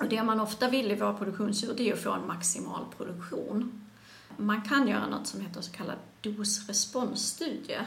Och 0.00 0.08
det 0.08 0.22
man 0.22 0.40
ofta 0.40 0.68
vill 0.68 0.90
i 0.90 0.94
våra 0.94 1.14
produktionsdjur 1.14 1.74
det 1.76 1.88
är 1.88 1.92
att 1.92 2.02
få 2.02 2.12
en 2.12 2.26
maximal 2.26 2.84
produktion. 2.96 3.88
Man 4.36 4.62
kan 4.62 4.88
göra 4.88 5.06
något 5.06 5.26
som 5.26 5.40
heter 5.40 5.60
så 5.60 5.72
kallad 5.72 5.98
dos-responsstudie. 6.20 7.80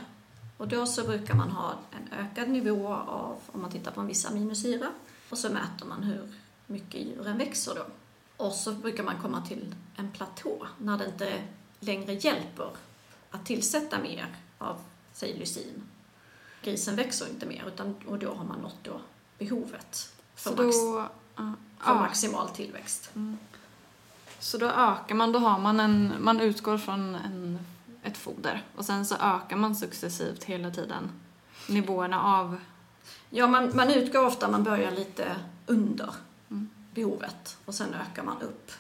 Och 0.58 0.68
då 0.68 0.86
så 0.86 1.04
brukar 1.04 1.34
man 1.34 1.50
ha 1.50 1.74
en 1.92 2.20
ökad 2.20 2.50
nivå 2.50 2.88
av, 2.94 3.42
om 3.52 3.62
man 3.62 3.72
tittar 3.72 3.92
på 3.92 4.02
en 4.02 4.08
viss 4.08 4.26
aminosyra, 4.26 4.88
och 5.30 5.38
så 5.38 5.50
mäter 5.50 5.86
man 5.86 6.04
hur 6.04 6.34
mycket 6.68 7.02
djuren 7.02 7.38
växer 7.38 7.76
då. 7.76 7.86
Och 8.46 8.54
så 8.54 8.72
brukar 8.72 9.04
man 9.04 9.22
komma 9.22 9.42
till 9.42 9.76
en 9.96 10.12
platå 10.12 10.68
när 10.78 10.98
det 10.98 11.06
inte 11.06 11.44
längre 11.80 12.14
hjälper 12.14 12.70
att 13.32 13.46
tillsätta 13.46 14.00
mer 14.00 14.36
av, 14.58 14.82
säg 15.14 15.34
lysin. 15.38 15.84
Grisen 16.64 16.96
växer 16.96 17.30
inte 17.30 17.46
mer 17.46 17.64
utan, 17.68 17.96
och 18.08 18.20
då 18.20 18.34
har 18.34 18.46
man 18.46 18.60
nått 18.60 18.84
då 18.84 19.02
behovet 19.38 20.14
för, 20.36 20.50
Så 20.50 20.64
max, 20.64 20.78
då, 20.78 21.08
ja, 21.36 21.54
för 21.80 21.96
maximal 21.96 22.50
tillväxt. 22.50 23.12
så 24.40 24.58
då 24.58 24.66
ökar 24.66 25.16
man, 25.16 25.32
då 25.32 25.40
har 25.40 25.60
man 25.60 25.80
en, 25.80 26.14
man 26.20 26.40
utgår 26.42 26.78
från 26.78 27.16
en, 27.16 27.60
ett 28.06 28.18
foder 28.18 28.64
och 28.76 28.86
sen 28.86 29.06
så 29.06 29.16
ökar 29.16 29.56
man 29.56 29.76
successivt 29.76 30.44
hela 30.44 30.72
tiden 30.72 31.12
nivåerna 31.70 32.22
av 32.24 32.58
Ja, 33.30 33.48
man, 33.48 33.72
man 33.76 33.92
utgår 33.92 34.26
ofta, 34.26 34.48
man 34.52 34.64
börjar 34.64 34.92
lite 34.92 35.36
under 35.66 36.10
Mm. 36.50 36.70
behovet 36.94 37.58
och 37.66 37.74
sen 37.76 37.94
ökar 37.94 38.24
man 38.24 38.42
upp. 38.42 38.72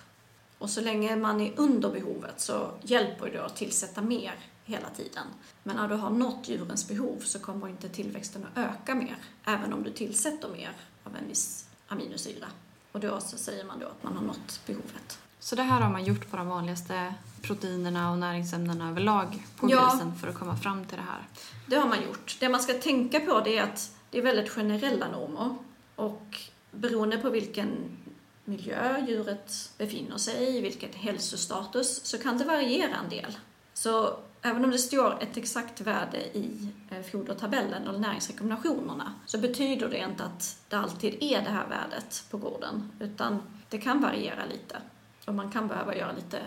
Och 0.57 0.69
så 0.69 0.81
länge 0.81 1.15
man 1.15 1.41
är 1.41 1.53
under 1.59 1.91
behovet 1.91 2.41
så 2.41 2.71
hjälper 2.81 3.29
det 3.31 3.45
att 3.45 3.55
tillsätta 3.55 4.01
mer 4.01 4.33
hela 4.65 4.89
tiden. 4.89 5.27
Men 5.63 5.75
när 5.75 5.87
du 5.87 5.95
har 5.95 6.09
nått 6.09 6.49
djurens 6.49 6.87
behov 6.87 7.19
så 7.19 7.39
kommer 7.39 7.67
inte 7.67 7.89
tillväxten 7.89 8.45
att 8.53 8.57
öka 8.57 8.95
mer, 8.95 9.15
även 9.45 9.73
om 9.73 9.83
du 9.83 9.91
tillsätter 9.91 10.49
mer 10.49 10.71
av 11.03 11.15
en 11.15 11.27
viss 11.27 11.65
aminosyra. 11.87 12.47
Och 12.91 12.99
då 12.99 13.19
så 13.19 13.37
säger 13.37 13.63
man 13.65 13.79
då 13.79 13.85
att 13.87 14.03
man 14.03 14.17
har 14.17 14.23
nått 14.23 14.61
behovet. 14.65 15.19
Så 15.39 15.55
det 15.55 15.63
här 15.63 15.81
har 15.81 15.89
man 15.91 16.03
gjort 16.03 16.31
på 16.31 16.37
de 16.37 16.47
vanligaste 16.47 17.13
proteinerna 17.47 18.11
och 18.11 18.17
näringsämnena 18.17 18.89
överlag 18.89 19.43
på 19.55 19.71
Ja. 19.71 19.89
grisen 19.89 20.15
för 20.15 20.27
att 20.27 20.35
komma 20.35 20.55
fram 20.57 20.85
till 20.85 20.97
det 20.97 21.03
här. 21.03 21.27
Det 21.67 21.75
har 21.75 21.87
man 21.87 22.03
gjort. 22.03 22.37
Det 22.39 22.49
man 22.49 22.61
ska 22.61 22.73
tänka 22.73 23.19
på 23.19 23.39
det 23.39 23.57
är 23.57 23.63
att 23.63 23.91
det 24.09 24.17
är 24.17 24.21
väldigt 24.21 24.49
generella 24.49 25.11
normer 25.11 25.55
och 25.95 26.37
beroende 26.71 27.17
på 27.17 27.29
vilken 27.29 27.97
miljö 28.45 29.05
djuret 29.07 29.71
befinner 29.77 30.17
sig 30.17 30.57
i, 30.57 30.61
vilken 30.61 30.93
hälsostatus, 30.93 32.05
så 32.05 32.17
kan 32.17 32.37
det 32.37 32.43
variera 32.43 32.95
en 33.03 33.09
del. 33.09 33.37
Så 33.73 34.17
även 34.41 34.65
om 34.65 34.71
det 34.71 34.77
står 34.77 35.17
ett 35.21 35.37
exakt 35.37 35.81
värde 35.81 36.17
i 36.17 36.69
eh, 36.91 37.01
fodertabellen 37.11 37.87
eller 37.87 37.99
näringsrekommendationerna 37.99 39.13
så 39.25 39.37
betyder 39.37 39.89
det 39.89 39.97
inte 39.97 40.23
att 40.23 40.57
det 40.69 40.75
alltid 40.75 41.17
är 41.23 41.41
det 41.41 41.49
här 41.49 41.67
värdet 41.67 42.25
på 42.29 42.37
gården, 42.37 42.91
utan 42.99 43.41
det 43.69 43.77
kan 43.77 44.01
variera 44.01 44.45
lite 44.45 44.77
och 45.25 45.33
man 45.33 45.51
kan 45.51 45.67
behöva 45.67 45.95
göra 45.95 46.11
lite 46.11 46.39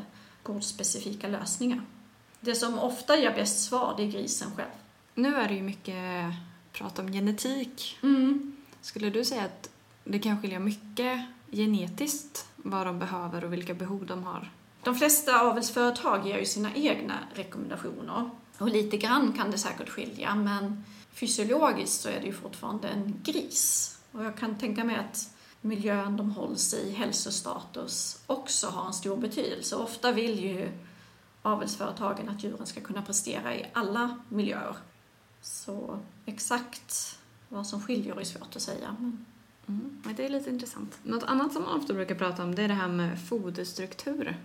gårdsspecifika 0.43 1.29
lösningar. 1.29 1.83
Det 2.41 2.55
som 2.55 2.79
ofta 2.79 3.19
ger 3.19 3.35
bäst 3.35 3.65
svar, 3.65 3.95
det 3.97 4.03
är 4.03 4.07
grisen 4.07 4.51
själv. 4.57 4.69
Nu 5.15 5.35
är 5.35 5.49
det 5.49 5.55
ju 5.55 5.63
mycket 5.63 6.25
prat 6.73 6.99
om 6.99 7.13
genetik. 7.13 7.99
Mm. 8.03 8.57
Skulle 8.81 9.11
du 9.11 9.25
säga 9.25 9.45
att 9.45 9.71
det 10.05 10.19
kan 10.19 10.43
skilja 10.43 10.59
mycket 10.59 11.21
genetiskt 11.51 12.47
vad 12.57 12.87
de 12.87 12.99
behöver 12.99 13.45
och 13.45 13.53
vilka 13.53 13.75
behov 13.75 14.07
de 14.07 14.23
har? 14.23 14.51
De 14.83 14.95
flesta 14.95 15.41
avelsföretag 15.41 16.27
ger 16.27 16.39
ju 16.39 16.45
sina 16.45 16.75
egna 16.75 17.19
rekommendationer. 17.35 18.31
Och 18.59 18.69
lite 18.69 18.97
grann 18.97 19.33
kan 19.33 19.51
det 19.51 19.59
säkert 19.59 19.89
skilja, 19.89 20.35
men 20.35 20.85
fysiologiskt 21.13 22.01
så 22.01 22.09
är 22.09 22.21
det 22.21 22.27
ju 22.27 22.33
fortfarande 22.33 22.89
en 22.89 23.21
gris. 23.25 23.95
Och 24.13 24.25
jag 24.25 24.37
kan 24.37 24.59
tänka 24.59 24.85
mig 24.85 24.97
att 24.97 25.31
miljön 25.61 26.17
de 26.17 26.31
hålls 26.31 26.75
i, 26.75 26.91
hälsostatus, 26.93 28.23
också 28.27 28.67
har 28.67 28.87
en 28.87 28.93
stor 28.93 29.17
betydelse. 29.17 29.77
Ofta 29.77 30.13
vill 30.13 30.41
ju 30.45 30.71
avelsföretagen 31.43 32.29
att 32.29 32.45
djuren 32.45 32.67
ska 32.67 32.81
kunna 32.81 33.03
prestera 33.03 33.55
i 33.55 33.67
alla 33.73 34.19
miljöer. 34.29 34.77
Så 35.43 35.99
exakt 36.27 37.19
vad 37.49 37.67
som 37.67 37.83
skiljer 37.83 38.21
är 38.21 38.25
svårt 38.25 38.57
att 38.57 38.63
säga. 38.63 38.97
Men 38.99 39.25
Mm. 39.69 40.03
men 40.05 40.15
Det 40.15 40.25
är 40.27 40.29
lite 40.29 40.51
intressant. 40.51 40.99
Något 41.03 41.23
annat 41.23 41.53
som 41.53 41.63
man 41.63 41.81
ofta 41.81 41.95
brukar 41.95 42.15
prata 42.15 42.43
om 42.43 42.55
det 42.55 42.63
är 42.63 42.69
det 42.69 42.75
här 42.75 42.89
med 42.89 43.21
foderstruktur. 43.29 44.37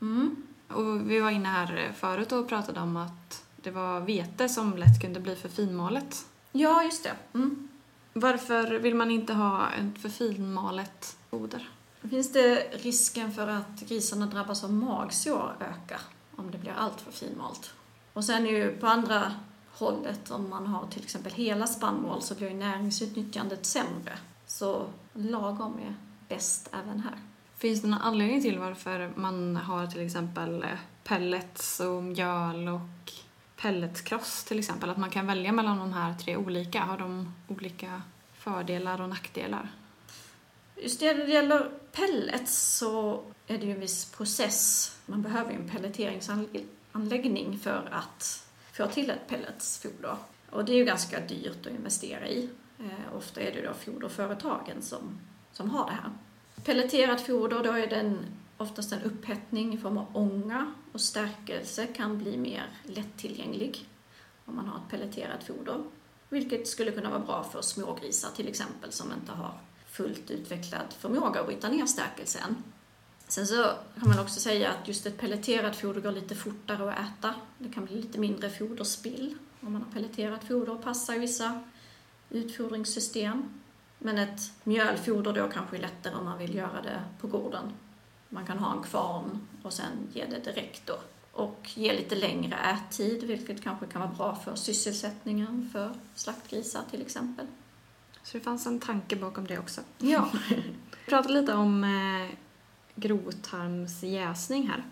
mm. 0.00 0.36
Och 0.68 1.10
vi 1.10 1.20
var 1.20 1.30
inne 1.30 1.48
här 1.48 1.92
förut 1.96 2.32
och 2.32 2.48
pratade 2.48 2.80
om 2.80 2.96
att 2.96 3.44
det 3.56 3.70
var 3.70 4.00
vete 4.00 4.48
som 4.48 4.76
lätt 4.76 5.00
kunde 5.00 5.20
bli 5.20 5.36
för 5.36 5.48
finmalet. 5.48 6.26
Ja, 6.52 6.82
just 6.84 7.04
det. 7.04 7.12
Mm. 7.34 7.68
Varför 8.12 8.78
vill 8.78 8.94
man 8.94 9.10
inte 9.10 9.32
ha 9.32 9.70
ett 9.70 10.02
för 10.02 10.08
finmalet 10.08 11.16
foder? 11.30 11.68
Finns 12.10 12.32
det 12.32 12.68
risken 12.72 13.32
för 13.32 13.48
att 13.48 13.80
grisarna 13.80 14.26
drabbas 14.26 14.64
av 14.64 14.72
magsår 14.72 15.56
öka 15.60 16.00
om 16.36 16.50
det 16.50 16.58
blir 16.58 16.72
allt 16.72 17.00
för 17.00 17.12
finmalt? 17.12 17.74
Och 18.12 18.24
sen 18.24 18.46
är 18.46 18.50
ju 18.50 18.76
på 18.76 18.86
andra 18.86 19.32
hållet, 19.72 20.30
om 20.30 20.50
man 20.50 20.66
har 20.66 20.86
till 20.86 21.02
exempel 21.02 21.32
hela 21.32 21.66
spannmål 21.66 22.22
så 22.22 22.34
blir 22.34 22.48
ju 22.48 22.54
näringsutnyttjandet 22.54 23.66
sämre. 23.66 24.18
Så 24.46 24.86
lagom 25.12 25.78
är 25.78 25.94
bäst 26.28 26.70
även 26.72 27.00
här. 27.00 27.18
Finns 27.56 27.82
det 27.82 27.88
någon 27.88 28.00
anledning 28.00 28.42
till 28.42 28.58
varför 28.58 29.12
man 29.16 29.56
har 29.56 29.86
till 29.86 30.06
exempel 30.06 30.66
pellets 31.04 31.80
och 31.80 32.02
mjöl 32.02 32.68
och 32.68 33.12
pelletkross 33.62 34.44
till 34.44 34.58
exempel? 34.58 34.90
Att 34.90 34.96
man 34.96 35.10
kan 35.10 35.26
välja 35.26 35.52
mellan 35.52 35.78
de 35.78 35.92
här 35.92 36.14
tre 36.14 36.36
olika? 36.36 36.80
Har 36.80 36.98
de 36.98 37.34
olika 37.48 38.02
fördelar 38.32 39.00
och 39.00 39.08
nackdelar? 39.08 39.68
Just 40.76 41.00
det, 41.00 41.14
när 41.14 41.26
det 41.26 41.32
gäller 41.32 41.70
pellets 41.92 42.78
så 42.78 43.22
är 43.46 43.58
det 43.58 43.66
ju 43.66 43.72
en 43.72 43.80
viss 43.80 44.10
process. 44.10 44.90
Man 45.06 45.22
behöver 45.22 45.50
ju 45.50 45.56
en 45.56 45.68
pelleteringsanläggning 45.68 47.58
för 47.58 47.88
att 47.92 48.46
få 48.72 48.86
till 48.86 49.10
ett 49.10 49.28
pelletsfoder. 49.28 50.16
Och 50.50 50.64
det 50.64 50.72
är 50.72 50.76
ju 50.76 50.84
ganska 50.84 51.20
dyrt 51.20 51.66
att 51.66 51.72
investera 51.72 52.28
i. 52.28 52.48
Eh, 52.78 53.16
ofta 53.16 53.40
är 53.40 53.54
det 53.54 53.66
då 53.66 53.74
foderföretagen 53.74 54.82
som, 54.82 55.20
som 55.52 55.70
har 55.70 55.86
det 55.86 55.96
här. 56.02 56.10
Pelleterat 56.64 57.20
foder, 57.26 57.64
då 57.64 57.72
är 57.72 57.86
det 57.86 57.96
en, 57.96 58.26
oftast 58.62 58.92
en 58.92 59.02
upphettning 59.02 59.74
i 59.74 59.78
form 59.78 59.98
av 59.98 60.06
ånga 60.12 60.74
och 60.92 61.00
stärkelse 61.00 61.86
kan 61.86 62.18
bli 62.18 62.36
mer 62.36 62.66
lättillgänglig 62.84 63.88
om 64.44 64.56
man 64.56 64.66
har 64.66 64.78
ett 64.78 64.90
pelleterat 64.90 65.44
foder. 65.44 65.84
Vilket 66.28 66.68
skulle 66.68 66.90
kunna 66.90 67.10
vara 67.10 67.20
bra 67.20 67.44
för 67.44 67.62
smågrisar 67.62 68.30
till 68.36 68.48
exempel 68.48 68.92
som 68.92 69.12
inte 69.12 69.32
har 69.32 69.54
fullt 69.86 70.30
utvecklad 70.30 70.86
förmåga 70.98 71.40
att 71.40 71.46
bryta 71.46 71.68
ner 71.68 71.86
stärkelse 71.86 72.38
än. 72.38 72.62
Sen 73.28 73.46
så 73.46 73.62
kan 74.00 74.08
man 74.08 74.18
också 74.18 74.40
säga 74.40 74.70
att 74.70 74.88
just 74.88 75.06
ett 75.06 75.18
pelleterat 75.18 75.76
foder 75.76 76.00
går 76.00 76.12
lite 76.12 76.34
fortare 76.34 76.92
att 76.92 76.98
äta. 76.98 77.34
Det 77.58 77.68
kan 77.68 77.84
bli 77.84 77.94
lite 77.94 78.18
mindre 78.18 78.50
foderspill 78.50 79.36
om 79.60 79.72
man 79.72 79.82
har 79.82 79.92
pelleterat 79.92 80.44
foder 80.44 80.72
och 80.72 80.82
passar 80.82 81.14
i 81.14 81.18
vissa 81.18 81.60
utfodringssystem. 82.30 83.60
Men 83.98 84.18
ett 84.18 84.40
mjölfoder 84.64 85.32
då 85.32 85.48
kanske 85.48 85.76
är 85.76 85.80
lättare 85.80 86.14
om 86.14 86.24
man 86.24 86.38
vill 86.38 86.54
göra 86.54 86.82
det 86.82 87.04
på 87.20 87.26
gården. 87.26 87.72
Man 88.32 88.46
kan 88.46 88.58
ha 88.58 88.72
en 88.76 88.82
kvarn 88.82 89.40
och 89.62 89.72
sen 89.72 90.08
ge 90.12 90.24
det 90.24 90.38
direkt 90.38 90.86
då. 90.86 90.94
Och 91.32 91.70
ge 91.74 91.92
lite 91.92 92.14
längre 92.14 92.56
ättid, 92.58 93.22
vilket 93.24 93.62
kanske 93.62 93.86
kan 93.86 94.00
vara 94.00 94.10
bra 94.12 94.34
för 94.44 94.54
sysselsättningen 94.56 95.68
för 95.72 95.94
slaktgrisar 96.14 96.82
till 96.90 97.02
exempel. 97.02 97.46
Så 98.22 98.38
det 98.38 98.44
fanns 98.44 98.66
en 98.66 98.80
tanke 98.80 99.16
bakom 99.16 99.46
det 99.46 99.58
också. 99.58 99.80
Ja. 99.98 100.28
Vi 100.48 101.10
pratade 101.10 101.40
lite 101.40 101.54
om 101.54 101.84
eh, 101.84 102.36
grovtarmsjäsning 102.94 104.68
här. 104.68 104.84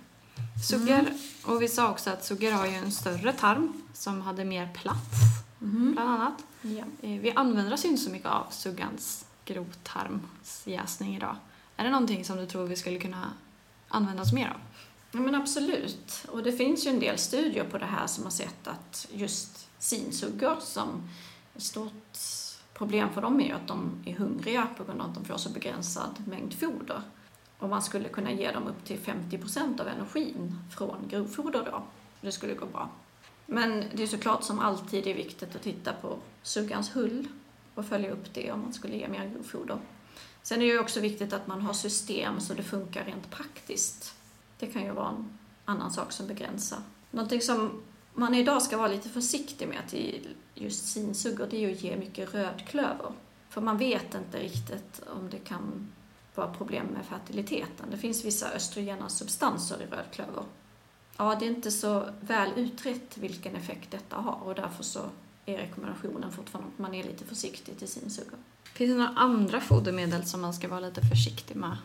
Suggor, 0.69 1.05
och 1.47 1.63
vi 1.63 1.69
sa 1.69 1.91
också 1.91 2.11
att 2.11 2.25
suggor 2.25 2.51
har 2.53 2.67
ju 2.67 2.73
en 2.75 2.93
större 2.93 3.33
tarm 3.33 3.83
som 3.95 4.21
hade 4.21 4.45
mer 4.45 4.69
plats, 4.75 5.11
Mhm. 5.59 5.93
bland 5.93 6.11
annat. 6.11 6.45
ja. 6.63 6.85
Eh, 7.03 7.21
Vi 7.21 7.33
använder 7.33 7.73
oss 7.73 7.85
ju 7.85 7.89
inte 7.89 8.03
så 8.03 8.11
mycket 8.11 8.29
av 8.29 8.47
suggans 8.51 9.27
grovtarmsjäsning 9.45 11.17
idag. 11.17 11.37
Är 11.81 11.85
det 11.85 11.91
någonting 11.91 12.25
som 12.25 12.37
du 12.37 12.47
tror 12.47 12.67
vi 12.67 12.77
skulle 12.77 12.99
kunna 12.99 13.33
använda 13.89 14.23
oss 14.23 14.33
mer 14.33 14.49
av? 14.49 14.61
Ja, 15.13 15.21
men 15.21 15.35
absolut. 15.35 16.27
Och 16.29 16.43
det 16.43 16.53
finns 16.53 16.87
ju 16.87 16.91
en 16.91 17.01
del 17.01 17.19
studier 17.19 17.65
på 17.65 17.79
det 17.79 17.87
här 17.87 18.07
som 18.07 18.25
har 18.25 18.31
sett 18.31 18.69
att 18.69 19.09
just 19.13 19.69
sinsuggor 19.79 20.57
som 20.61 21.09
ett 21.55 21.63
stort 21.63 22.19
problem 22.75 23.09
för 23.13 23.23
dem 23.23 23.41
är 23.41 23.45
ju 23.45 23.53
att 23.53 23.69
de 23.69 24.03
är 24.07 24.15
hungriga 24.15 24.69
på 24.77 24.85
grund 24.85 25.01
av 25.01 25.09
att 25.09 25.15
de 25.15 25.25
får 25.25 25.37
så 25.37 25.51
begränsad 25.51 26.25
mängd 26.27 26.55
foder. 26.55 27.03
Och 27.59 27.69
man 27.69 27.83
skulle 27.83 28.09
kunna 28.09 28.33
ge 28.33 28.53
dem 28.53 28.67
upp 28.67 28.85
till 28.85 28.99
50 28.99 29.39
procent 29.39 29.81
av 29.81 29.89
energin 29.89 30.59
från 30.77 31.09
grovfoder 31.09 31.65
då. 31.73 31.83
Det 32.21 32.33
skulle 32.33 32.55
gå 32.55 32.67
bra. 32.67 32.91
Men 33.47 33.85
det 33.95 34.03
är 34.03 34.07
såklart 34.07 34.45
som 34.45 34.59
alltid 34.59 35.07
är 35.07 35.15
viktigt 35.15 35.57
att 35.57 35.63
titta 35.63 35.93
på 35.93 36.19
suggans 36.43 36.97
hull 36.97 37.29
och 37.75 37.87
följa 37.87 38.11
upp 38.11 38.35
det 38.35 38.53
om 38.53 38.61
man 38.61 38.73
skulle 38.73 38.97
ge 38.97 39.09
mer 39.09 39.31
grovfoder. 39.35 39.79
Sen 40.43 40.59
är 40.59 40.67
det 40.67 40.73
ju 40.73 40.79
också 40.79 41.01
viktigt 41.01 41.33
att 41.33 41.47
man 41.47 41.63
har 41.63 41.73
system 41.73 42.41
så 42.41 42.55
det 42.55 42.63
funkar 42.63 43.05
rent 43.05 43.31
praktiskt. 43.31 44.15
Det 44.59 44.67
kan 44.67 44.85
ju 44.85 44.91
vara 44.91 45.09
en 45.09 45.39
annan 45.65 45.91
sak 45.91 46.13
som 46.13 46.27
begränsar. 46.27 46.79
Någonting 47.11 47.41
som 47.41 47.83
man 48.15 48.35
idag 48.35 48.63
ska 48.63 48.77
vara 48.77 48.89
lite 48.89 49.09
försiktig 49.09 49.69
med 49.69 49.89
till 49.89 50.29
just 50.55 50.87
sinsuggor, 50.87 51.47
det 51.51 51.57
är 51.57 51.61
ju 51.61 51.73
att 51.73 51.83
ge 51.83 51.97
mycket 51.97 52.35
rödklöver. 52.35 53.13
För 53.49 53.61
man 53.61 53.79
vet 53.79 54.15
inte 54.15 54.39
riktigt 54.39 55.03
om 55.17 55.31
det 55.31 55.39
kan 55.39 55.93
vara 56.35 56.55
problem 56.55 56.87
med 56.87 57.07
fertiliteten. 57.07 57.91
Det 57.91 57.97
finns 57.97 58.25
vissa 58.25 58.53
östrogena 58.53 59.09
substanser 59.09 59.83
i 59.83 59.87
rödklöver. 59.87 60.45
Ja, 61.17 61.37
det 61.41 61.47
är 61.47 61.51
inte 61.51 61.71
så 61.71 62.11
väl 62.21 62.51
utrett 62.57 63.19
vilken 63.19 63.57
effekt 63.57 63.91
detta 63.91 64.17
har 64.17 64.43
och 64.45 64.55
därför 64.55 64.83
så 64.83 65.01
är 65.47 65.59
rekommendationen 65.59 66.33
fortfarande 66.33 66.71
att 66.73 66.79
man 66.79 66.95
är 66.95 67.05
lite 67.05 67.25
försiktig 67.25 67.79
till 67.79 67.89
sinsuggor. 67.89 68.39
Finns 68.75 68.91
det 68.91 68.97
några 68.97 69.13
andra 69.17 69.61
fodermedel 69.61 70.25
som 70.25 70.41
man 70.41 70.55
ska 70.55 70.69
vara 70.69 70.81
lite 70.81 71.01
försiktig 71.01 71.57
med? 71.57 71.77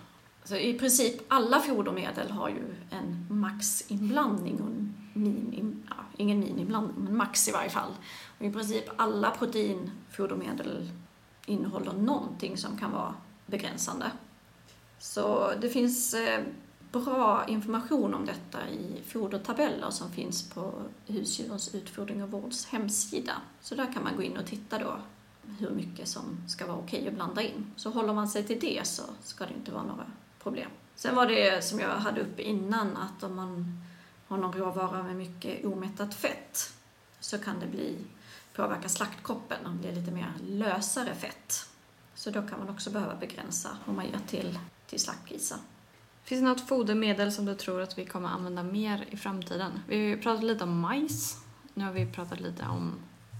Alltså, 0.41 0.57
I 0.57 0.79
princip 0.79 1.21
alla 1.27 1.59
fodermedel 1.59 2.31
har 2.31 2.49
ju 2.49 2.75
en 2.89 3.25
maxinblandning 3.29 4.61
och 4.61 4.67
en 4.67 4.93
minim, 5.13 5.83
ja, 5.89 5.95
ingen 6.17 6.39
miniminblandning, 6.39 7.03
men 7.03 7.17
max 7.17 7.47
i 7.47 7.51
varje 7.51 7.69
fall. 7.69 7.91
Och 8.39 8.45
I 8.45 8.51
princip 8.51 8.85
alla 8.97 9.31
proteinfodermedel 9.31 10.89
innehåller 11.45 11.93
någonting 11.93 12.57
som 12.57 12.77
kan 12.77 12.91
vara 12.91 13.13
begränsande. 13.45 14.11
Så 14.99 15.53
det 15.61 15.69
finns 15.69 16.13
eh, 16.13 16.43
bra 16.91 17.45
information 17.47 18.13
om 18.13 18.25
detta 18.25 18.69
i 18.69 19.03
fodertabeller 19.07 19.89
som 19.89 20.11
finns 20.11 20.49
på 20.49 20.73
Husdjurens 21.05 21.75
utfodring 21.75 22.23
och 22.23 22.31
vårds 22.31 22.65
hemsida. 22.65 23.33
Så 23.61 23.75
där 23.75 23.93
kan 23.93 24.03
man 24.03 24.15
gå 24.15 24.23
in 24.23 24.37
och 24.37 24.45
titta 24.45 24.77
då 24.77 24.97
hur 25.59 25.69
mycket 25.69 26.07
som 26.07 26.37
ska 26.47 26.67
vara 26.67 26.77
okej 26.77 27.07
att 27.07 27.13
blanda 27.13 27.41
in. 27.41 27.71
Så 27.75 27.89
håller 27.89 28.13
man 28.13 28.27
sig 28.27 28.43
till 28.43 28.59
det 28.59 28.87
så 28.87 29.03
ska 29.23 29.45
det 29.45 29.53
inte 29.53 29.71
vara 29.71 29.83
några 29.83 30.05
problem. 30.43 30.69
Sen 30.95 31.15
var 31.15 31.27
det 31.27 31.65
som 31.65 31.79
jag 31.79 31.89
hade 31.89 32.21
uppe 32.21 32.41
innan 32.41 32.97
att 32.97 33.23
om 33.23 33.35
man 33.35 33.81
har 34.27 34.37
någon 34.37 34.53
råvara 34.53 35.03
med 35.03 35.15
mycket 35.15 35.65
omättat 35.65 36.15
fett 36.15 36.73
så 37.19 37.37
kan 37.37 37.59
det 37.59 37.67
bli, 37.67 37.97
påverka 38.55 38.89
slaktkroppen 38.89 39.65
och 39.65 39.71
bli 39.71 39.95
lite 39.95 40.11
mer 40.11 40.33
lösare 40.47 41.15
fett. 41.15 41.69
Så 42.15 42.31
då 42.31 42.41
kan 42.41 42.59
man 42.59 42.69
också 42.69 42.89
behöva 42.89 43.15
begränsa 43.15 43.69
om 43.85 43.95
man 43.95 44.05
ger 44.05 44.19
till, 44.27 44.59
till 44.87 44.99
slaktgrisar. 44.99 45.57
Finns 46.23 46.41
det 46.41 46.47
något 46.47 46.67
fodermedel 46.67 47.31
som 47.31 47.45
du 47.45 47.55
tror 47.55 47.81
att 47.81 47.97
vi 47.97 48.05
kommer 48.05 48.29
använda 48.29 48.63
mer 48.63 49.05
i 49.09 49.17
framtiden? 49.17 49.71
Vi 49.87 50.09
har 50.09 50.17
pratat 50.17 50.43
lite 50.43 50.63
om 50.63 50.79
majs. 50.79 51.37
Nu 51.73 51.83
har 51.83 51.91
vi 51.91 52.05
pratat 52.05 52.39
lite 52.39 52.63
om 52.63 52.93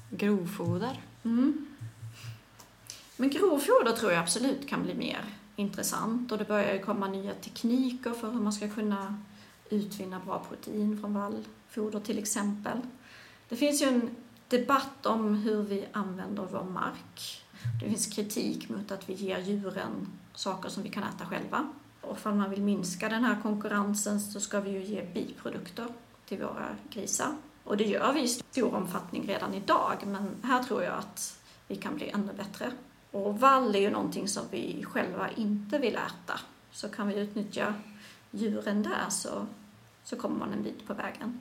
grovfoder. 0.09 1.01
Mm. 1.23 1.67
Men 3.17 3.29
grovfoder 3.29 3.91
tror 3.91 4.11
jag 4.11 4.21
absolut 4.21 4.67
kan 4.67 4.83
bli 4.83 4.93
mer 4.93 5.25
intressant 5.55 6.31
och 6.31 6.37
det 6.37 6.45
börjar 6.45 6.73
ju 6.73 6.79
komma 6.79 7.07
nya 7.07 7.33
tekniker 7.33 8.11
för 8.11 8.31
hur 8.31 8.39
man 8.39 8.53
ska 8.53 8.69
kunna 8.69 9.17
utvinna 9.69 10.19
bra 10.19 10.45
protein 10.49 10.99
från 11.01 11.13
vallfoder 11.13 11.99
till 11.99 12.19
exempel. 12.19 12.77
Det 13.49 13.55
finns 13.55 13.81
ju 13.81 13.85
en 13.85 14.15
debatt 14.47 15.05
om 15.05 15.35
hur 15.35 15.61
vi 15.61 15.85
använder 15.91 16.47
vår 16.51 16.63
mark. 16.63 17.43
Det 17.81 17.89
finns 17.89 18.15
kritik 18.15 18.69
mot 18.69 18.91
att 18.91 19.09
vi 19.09 19.13
ger 19.13 19.39
djuren 19.39 20.07
saker 20.33 20.69
som 20.69 20.83
vi 20.83 20.89
kan 20.89 21.03
äta 21.03 21.25
själva. 21.25 21.69
Och 22.01 22.17
om 22.23 22.37
man 22.37 22.49
vill 22.49 22.61
minska 22.61 23.09
den 23.09 23.23
här 23.23 23.41
konkurrensen 23.41 24.21
så 24.21 24.39
ska 24.39 24.59
vi 24.59 24.69
ju 24.69 24.83
ge 24.83 25.05
biprodukter 25.13 25.87
till 26.25 26.37
våra 26.37 26.75
grisar. 26.89 27.35
Och 27.63 27.77
det 27.77 27.83
gör 27.83 28.13
vi 28.13 28.21
i 28.21 28.27
stor 28.27 28.75
omfattning 28.75 29.27
redan 29.27 29.53
idag, 29.53 29.97
men 30.05 30.35
här 30.43 30.63
tror 30.63 30.83
jag 30.83 30.93
att 30.93 31.39
vi 31.67 31.75
kan 31.75 31.95
bli 31.95 32.09
ännu 32.09 32.33
bättre. 32.33 32.71
Och 33.15 33.39
vall 33.39 33.75
är 33.75 33.79
ju 33.79 33.89
någonting 33.89 34.27
som 34.27 34.43
vi 34.51 34.83
själva 34.83 35.29
inte 35.29 35.77
vill 35.77 35.95
äta. 35.95 36.39
Så 36.71 36.89
kan 36.89 37.07
vi 37.07 37.15
utnyttja 37.15 37.73
djuren 38.31 38.83
där 38.83 39.09
så, 39.09 39.47
så 40.03 40.15
kommer 40.15 40.35
man 40.35 40.53
en 40.53 40.63
bit 40.63 40.87
på 40.87 40.93
vägen. 40.93 41.39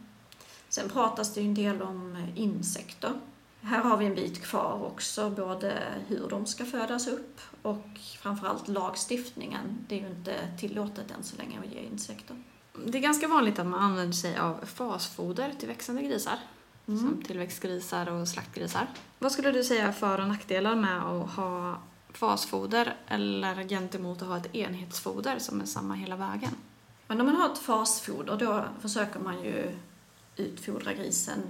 Sen 0.68 0.88
pratas 0.88 1.34
det 1.34 1.40
ju 1.40 1.46
en 1.46 1.54
del 1.54 1.82
om 1.82 2.26
insekter. 2.34 3.12
Här 3.60 3.82
har 3.82 3.96
vi 3.96 4.06
en 4.06 4.14
bit 4.14 4.42
kvar 4.42 4.84
också, 4.84 5.30
både 5.30 5.82
hur 6.06 6.28
de 6.28 6.46
ska 6.46 6.64
födas 6.64 7.08
upp 7.08 7.40
och 7.62 7.86
framförallt 8.18 8.68
lagstiftningen. 8.68 9.86
Det 9.88 9.94
är 9.94 10.00
ju 10.00 10.08
inte 10.08 10.34
tillåtet 10.58 11.10
än 11.10 11.22
så 11.22 11.36
länge 11.36 11.58
att 11.58 11.72
ge 11.72 11.80
insekter. 11.80 12.42
Det 12.86 12.98
är 12.98 13.02
ganska 13.02 13.28
vanligt 13.28 13.58
att 13.58 13.66
man 13.66 13.82
använder 13.82 14.12
sig 14.12 14.38
av 14.38 14.64
fasfoder 14.64 15.54
till 15.58 15.68
växande 15.68 16.02
grisar. 16.02 16.38
Mm. 16.88 17.00
Som 17.00 17.22
tillväxtgrisar 17.22 18.12
och 18.12 18.28
slaktgrisar. 18.28 18.86
Vad 19.18 19.32
skulle 19.32 19.52
du 19.52 19.64
säga 19.64 19.92
för 19.92 20.20
och 20.20 20.28
nackdelar 20.28 20.74
med 20.76 21.02
att 21.02 21.30
ha 21.30 21.78
fasfoder 22.12 22.96
eller 23.08 23.68
gentemot 23.68 24.22
att 24.22 24.28
ha 24.28 24.36
ett 24.36 24.54
enhetsfoder 24.54 25.38
som 25.38 25.60
är 25.60 25.64
samma 25.64 25.94
hela 25.94 26.16
vägen? 26.16 26.50
Men 27.06 27.20
om 27.20 27.26
man 27.26 27.36
har 27.36 27.52
ett 27.52 27.58
fasfoder 27.58 28.36
då 28.36 28.64
försöker 28.80 29.20
man 29.20 29.42
ju 29.42 29.76
utfodra 30.36 30.92
grisen 30.92 31.42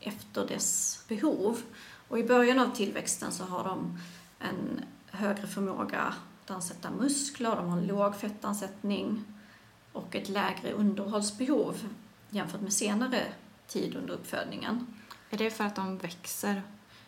efter 0.00 0.46
dess 0.46 1.04
behov. 1.08 1.62
Och 2.08 2.18
i 2.18 2.24
början 2.24 2.58
av 2.58 2.74
tillväxten 2.74 3.32
så 3.32 3.44
har 3.44 3.64
de 3.64 3.98
en 4.38 4.84
högre 5.06 5.46
förmåga 5.46 6.14
att 6.44 6.50
ansätta 6.50 6.90
muskler, 6.90 7.56
de 7.56 7.68
har 7.68 7.78
en 7.78 7.86
låg 7.86 8.16
fettansättning 8.16 9.24
och 9.92 10.16
ett 10.16 10.28
lägre 10.28 10.72
underhållsbehov 10.72 11.76
jämfört 12.30 12.60
med 12.60 12.72
senare 12.72 13.26
tid 13.70 13.96
under 13.96 14.14
uppfödningen. 14.14 14.86
Är 15.30 15.38
det 15.38 15.50
för 15.50 15.64
att 15.64 15.76
de 15.76 15.98
växer? 15.98 16.62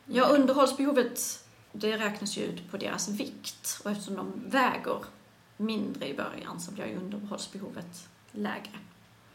Ja, 0.05 0.29
underhållsbehovet 0.29 1.44
det 1.72 1.96
räknas 1.98 2.37
ju 2.37 2.42
ut 2.42 2.70
på 2.70 2.77
deras 2.77 3.09
vikt 3.09 3.81
och 3.85 3.90
eftersom 3.90 4.14
de 4.14 4.42
väger 4.46 5.05
mindre 5.57 6.09
i 6.09 6.14
början 6.14 6.61
så 6.61 6.72
blir 6.72 6.87
ju 6.87 6.96
underhållsbehovet 6.96 8.09
lägre. 8.33 8.79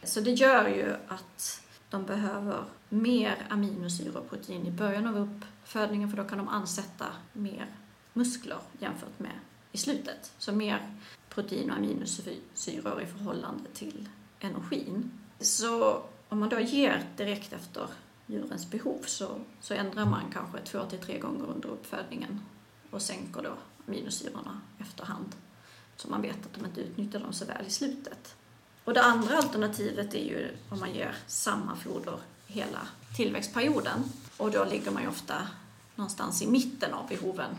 Så 0.03 0.21
det 0.21 0.31
gör 0.31 0.67
ju 0.67 0.95
att 1.07 1.63
de 1.89 2.05
behöver 2.05 2.63
mer 2.89 3.47
aminosyror 3.49 4.17
och 4.17 4.29
protein 4.29 4.67
i 4.67 4.71
början 4.71 5.07
av 5.07 5.17
uppfödningen 5.17 6.09
för 6.09 6.17
då 6.17 6.23
kan 6.23 6.37
de 6.37 6.47
ansätta 6.47 7.05
mer 7.33 7.65
muskler 8.13 8.57
jämfört 8.79 9.19
med 9.19 9.39
i 9.71 9.77
slutet. 9.77 10.31
Så 10.37 10.51
mer 10.51 10.91
protein 11.29 11.71
och 11.71 11.77
aminosyror 11.77 13.01
i 13.01 13.05
förhållande 13.05 13.69
till 13.73 14.09
energin. 14.39 15.11
Så 15.39 16.03
om 16.29 16.39
man 16.39 16.49
då 16.49 16.59
ger 16.59 17.05
direkt 17.17 17.53
efter 17.53 17.87
djurens 18.25 18.69
behov 18.69 19.01
så, 19.05 19.39
så 19.61 19.73
ändrar 19.73 20.05
man 20.05 20.31
kanske 20.33 20.59
två 20.59 20.83
till 20.83 20.99
tre 20.99 21.19
gånger 21.19 21.45
under 21.45 21.69
uppfödningen 21.69 22.41
och 22.91 23.01
sänker 23.01 23.41
då 23.41 23.53
aminosyrorna 23.87 24.61
efterhand. 24.79 25.35
Så 25.95 26.09
man 26.09 26.21
vet 26.21 26.45
att 26.45 26.53
de 26.53 26.65
inte 26.65 26.81
utnyttjar 26.81 27.19
dem 27.19 27.33
så 27.33 27.45
väl 27.45 27.67
i 27.67 27.69
slutet. 27.69 28.35
Och 28.83 28.93
det 28.93 29.01
andra 29.01 29.37
alternativet 29.37 30.13
är 30.13 30.23
ju 30.23 30.57
om 30.69 30.79
man 30.79 30.93
ger 30.93 31.15
samma 31.27 31.75
foder 31.75 32.19
hela 32.47 32.87
tillväxtperioden. 33.15 34.03
Och 34.37 34.51
då 34.51 34.65
ligger 34.65 34.91
man 34.91 35.03
ju 35.03 35.09
ofta 35.09 35.47
någonstans 35.95 36.41
i 36.41 36.47
mitten 36.47 36.93
av 36.93 37.07
behoven. 37.07 37.55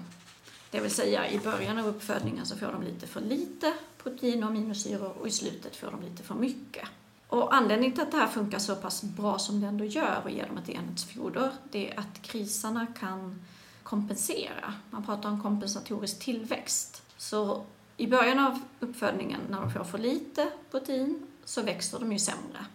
Det 0.70 0.80
vill 0.80 0.90
säga 0.90 1.30
i 1.30 1.38
början 1.38 1.78
av 1.78 1.86
uppfödningen 1.86 2.46
så 2.46 2.56
får 2.56 2.66
de 2.66 2.82
lite 2.82 3.06
för 3.06 3.20
lite 3.20 3.74
protein 4.02 4.42
och 4.42 4.50
aminosyror 4.50 5.18
och 5.18 5.28
i 5.28 5.30
slutet 5.30 5.76
får 5.76 5.90
de 5.90 6.02
lite 6.02 6.22
för 6.22 6.34
mycket. 6.34 6.88
Och 7.28 7.54
anledningen 7.54 7.94
till 7.94 8.02
att 8.02 8.10
det 8.10 8.16
här 8.16 8.26
funkar 8.26 8.58
så 8.58 8.76
pass 8.76 9.02
bra 9.02 9.38
som 9.38 9.60
det 9.60 9.66
ändå 9.66 9.84
gör 9.84 10.20
och 10.24 10.30
ger 10.30 10.46
dem 10.46 10.58
ett 10.58 10.68
enhetsfoder, 10.68 11.52
det 11.70 11.92
är 11.92 11.98
att 11.98 12.22
grisarna 12.22 12.86
kan 12.86 13.44
kompensera. 13.82 14.74
Man 14.90 15.06
pratar 15.06 15.28
om 15.28 15.42
kompensatorisk 15.42 16.18
tillväxt. 16.18 17.02
Så 17.16 17.64
i 17.96 18.06
början 18.06 18.38
av 18.38 18.60
uppfödningen, 18.80 19.40
när 19.50 19.60
de 19.60 19.70
får 19.70 19.84
för 19.84 19.98
lite 19.98 20.52
protein, 20.70 21.26
så 21.44 21.62
växer 21.62 21.98
de 21.98 22.12
ju 22.12 22.18
sämre. 22.18 22.66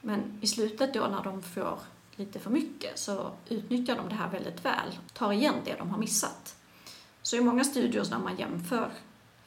Men 0.00 0.38
i 0.40 0.46
slutet 0.46 0.94
då, 0.94 1.00
när 1.00 1.22
de 1.22 1.42
får 1.42 1.78
lite 2.16 2.38
för 2.38 2.50
mycket, 2.50 2.98
så 2.98 3.30
utnyttjar 3.48 3.96
de 3.96 4.08
det 4.08 4.14
här 4.14 4.30
väldigt 4.30 4.64
väl, 4.64 4.98
tar 5.12 5.32
igen 5.32 5.54
det 5.64 5.74
de 5.78 5.90
har 5.90 5.98
missat. 5.98 6.56
Så 7.22 7.36
i 7.36 7.40
många 7.40 7.64
studier 7.64 8.06
när 8.10 8.18
man 8.18 8.36
jämför 8.36 8.90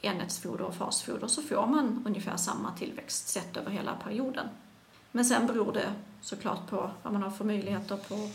enhetsfoder 0.04 0.64
och 0.64 0.74
fasfoder 0.74 1.26
så 1.26 1.42
får 1.42 1.66
man 1.66 2.02
ungefär 2.06 2.36
samma 2.36 2.72
tillväxt 2.72 3.28
sett 3.28 3.56
över 3.56 3.70
hela 3.70 3.94
perioden. 3.94 4.48
Men 5.12 5.24
sen 5.24 5.46
beror 5.46 5.72
det 5.72 5.92
såklart 6.20 6.70
på 6.70 6.90
vad 7.02 7.12
man 7.12 7.22
har 7.22 7.30
för 7.30 7.44
möjligheter 7.44 7.96
på 7.96 8.30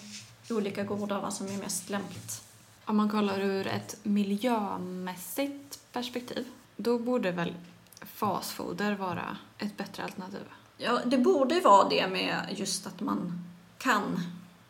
olika 0.53 0.83
gårdar, 0.83 1.21
vad 1.21 1.33
som 1.33 1.47
är 1.47 1.57
mest 1.57 1.89
lämpligt. 1.89 2.43
Om 2.85 2.97
man 2.97 3.09
kollar 3.09 3.39
ur 3.39 3.67
ett 3.67 3.97
miljömässigt 4.03 5.79
perspektiv, 5.93 6.47
då 6.75 6.99
borde 6.99 7.31
väl 7.31 7.55
fasfoder 8.01 8.95
vara 8.95 9.37
ett 9.57 9.77
bättre 9.77 10.03
alternativ? 10.03 10.43
Ja, 10.77 10.99
det 11.05 11.17
borde 11.17 11.59
vara 11.59 11.89
det 11.89 12.07
med 12.07 12.55
just 12.57 12.87
att 12.87 13.01
man 13.01 13.43
kan 13.77 14.19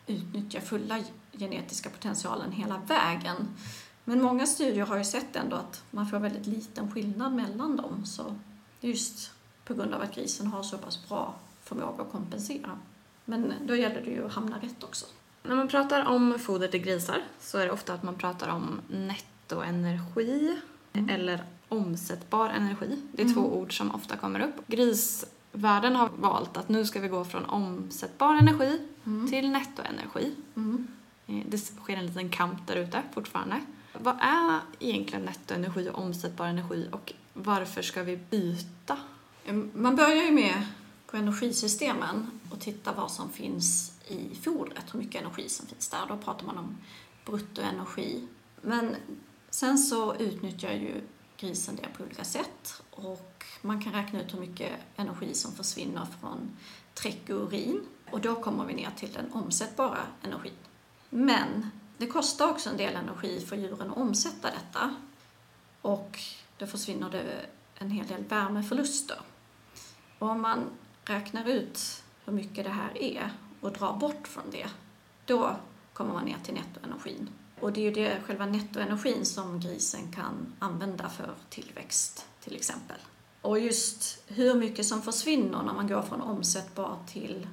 utnyttja 0.08 0.62
fulla 0.62 1.04
genetiska 1.32 1.90
potentialen 1.90 2.52
hela 2.52 2.78
vägen. 2.78 3.36
Men 4.10 4.22
många 4.22 4.45
studier 4.45 4.86
har 4.86 4.98
ju 4.98 5.04
sett 5.04 5.36
ändå 5.36 5.56
att 5.56 5.84
man 5.91 6.08
får 6.08 6.19
väldigt 6.19 6.48
liten 6.48 6.91
skillnad 6.91 7.34
mellan 7.34 7.76
dem. 7.78 8.06
Så 8.06 8.36
just 8.82 9.32
på 9.65 9.74
grund 9.74 9.93
av 9.93 10.02
att 10.02 10.15
grisen 10.15 10.48
har 10.48 10.63
så 10.63 10.78
pass 10.78 11.08
bra 11.10 11.34
förmåga 11.63 12.04
att 12.04 12.12
kompensera. 12.12 12.72
Men 13.26 13.54
då 13.67 13.76
gäller 13.76 14.02
det 14.02 14.12
ju 14.12 14.26
att 14.26 14.34
hamna 14.34 14.58
rätt 14.60 14.84
också. 14.84 15.06
När 15.43 15.56
man 15.56 15.67
pratar 15.67 16.06
om 16.06 16.39
foder 16.39 16.67
till 16.67 16.80
grisar 16.82 17.24
så 17.39 17.58
är 17.58 17.65
det 17.65 17.72
ofta 17.72 17.93
att 17.93 18.04
man 18.04 18.15
pratar 18.15 18.48
om 18.50 18.82
nettoenergi 18.88 20.58
Mm. 20.93 21.10
eller 21.10 21.43
omsättbar 21.69 22.50
energi. 22.50 23.02
Det 23.12 23.22
är 23.22 23.26
Mm. 23.26 23.36
två 23.36 23.58
ord 23.58 23.78
som 23.78 23.95
ofta 23.95 24.17
kommer 24.17 24.39
upp. 24.39 24.67
Grisvärlden 24.67 25.95
har 25.95 26.10
valt 26.17 26.58
att 26.58 26.69
nu 26.69 26.86
ska 26.86 27.00
vi 27.00 27.08
gå 27.08 27.26
från 27.26 27.45
omsättbar 27.45 28.36
energi 28.36 28.82
Mm. 29.06 29.28
till 29.32 29.50
nettoenergi. 29.52 30.36
Mm. 30.56 30.88
Eh, 31.28 31.36
Det 31.48 31.58
sker 31.58 31.98
en 31.98 32.06
liten 32.06 32.30
kamp 32.30 32.67
där 32.67 32.76
ute 32.76 33.02
fortfarande. 33.13 33.56
Vad 34.02 34.18
är 34.22 34.60
egentligen 34.80 35.26
nettoenergi 35.26 35.90
och 35.90 36.00
omsättbar 36.00 36.46
energi 36.46 36.90
och 36.92 37.14
varför 37.34 37.82
ska 37.82 38.04
vi 38.04 38.18
byta? 38.18 38.98
Man 39.74 39.96
börjar 39.96 40.24
ju 40.24 40.32
med 40.32 40.66
på 41.08 41.18
energisystemen 41.18 42.40
och 42.52 42.60
tittar 42.60 42.96
vad 42.96 43.12
som 43.12 43.30
finns 43.30 43.94
i 44.08 44.36
fodret, 44.36 44.94
hur 44.94 45.00
mycket 45.00 45.22
energi 45.22 45.50
som 45.50 45.68
finns 45.68 45.90
där. 45.90 46.06
Då 46.08 46.18
pratar 46.18 46.46
man 46.46 46.58
om 46.58 46.78
bruttoenergi. 47.26 48.28
Men 48.62 48.96
sen 49.50 49.78
så 49.78 50.16
utnyttjar 50.16 50.74
ju 50.74 51.02
grisen 51.38 51.76
det 51.76 51.98
på 51.98 52.04
olika 52.04 52.24
sätt 52.24 52.82
och 52.92 53.46
man 53.62 53.82
kan 53.82 53.94
räkna 53.94 54.22
ut 54.22 54.34
hur 54.34 54.40
mycket 54.40 54.72
energi 54.96 55.34
som 55.34 55.52
försvinner 55.52 56.08
från 56.22 56.58
träck 56.94 57.30
och 57.30 57.36
urin 57.36 57.82
och 58.12 58.22
då 58.22 58.36
kommer 58.36 58.66
vi 58.66 58.74
ner 58.74 58.92
till 58.98 59.14
den 59.14 59.34
omsättbara 59.34 60.00
energin. 60.24 60.54
Men 61.10 61.72
det 62.00 62.08
kostar 62.08 62.50
också 62.50 62.70
en 62.70 62.78
del 62.78 62.96
energi 62.96 63.40
för 63.40 63.56
djuren 63.56 63.92
att 63.92 63.98
omsätta 63.98 64.52
detta 64.52 64.96
och 65.82 66.20
då 66.58 66.68
försvinner 66.68 67.10
det 67.10 67.46
en 67.76 67.92
hel 67.92 68.08
del 68.08 68.24
värmeförluster. 68.24 69.18
Och 70.20 70.30
om 70.30 70.42
man 70.42 70.60
räknar 71.06 71.50
ut 71.50 72.04
hur 72.26 72.34
mycket 72.34 72.64
det 72.64 72.70
här 72.70 72.98
är 72.98 73.32
och 73.62 73.72
drar 73.72 73.94
bort 73.94 74.28
från 74.28 74.52
det, 74.52 74.68
då 75.26 75.56
kommer 75.94 76.14
man 76.14 76.26
ner 76.26 76.38
till 76.44 76.54
nettoenergin. 76.54 77.30
Och 77.60 77.74
det 77.74 77.82
är 77.82 77.84
ju 77.84 77.92
det, 77.92 78.22
själva 78.26 78.46
nettoenergin 78.46 79.26
som 79.26 79.60
grisen 79.60 80.12
kan 80.12 80.54
använda 80.60 81.10
för 81.10 81.36
tillväxt 81.50 82.28
till 82.44 82.56
exempel. 82.56 82.98
Och 83.42 83.60
just 83.60 84.24
hur 84.28 84.54
mycket 84.54 84.86
som 84.86 85.02
försvinner 85.02 85.64
när 85.64 85.74
man 85.74 85.88
går 85.88 86.02
från 86.02 86.22
omsättbar 86.22 86.98
till 87.08 87.48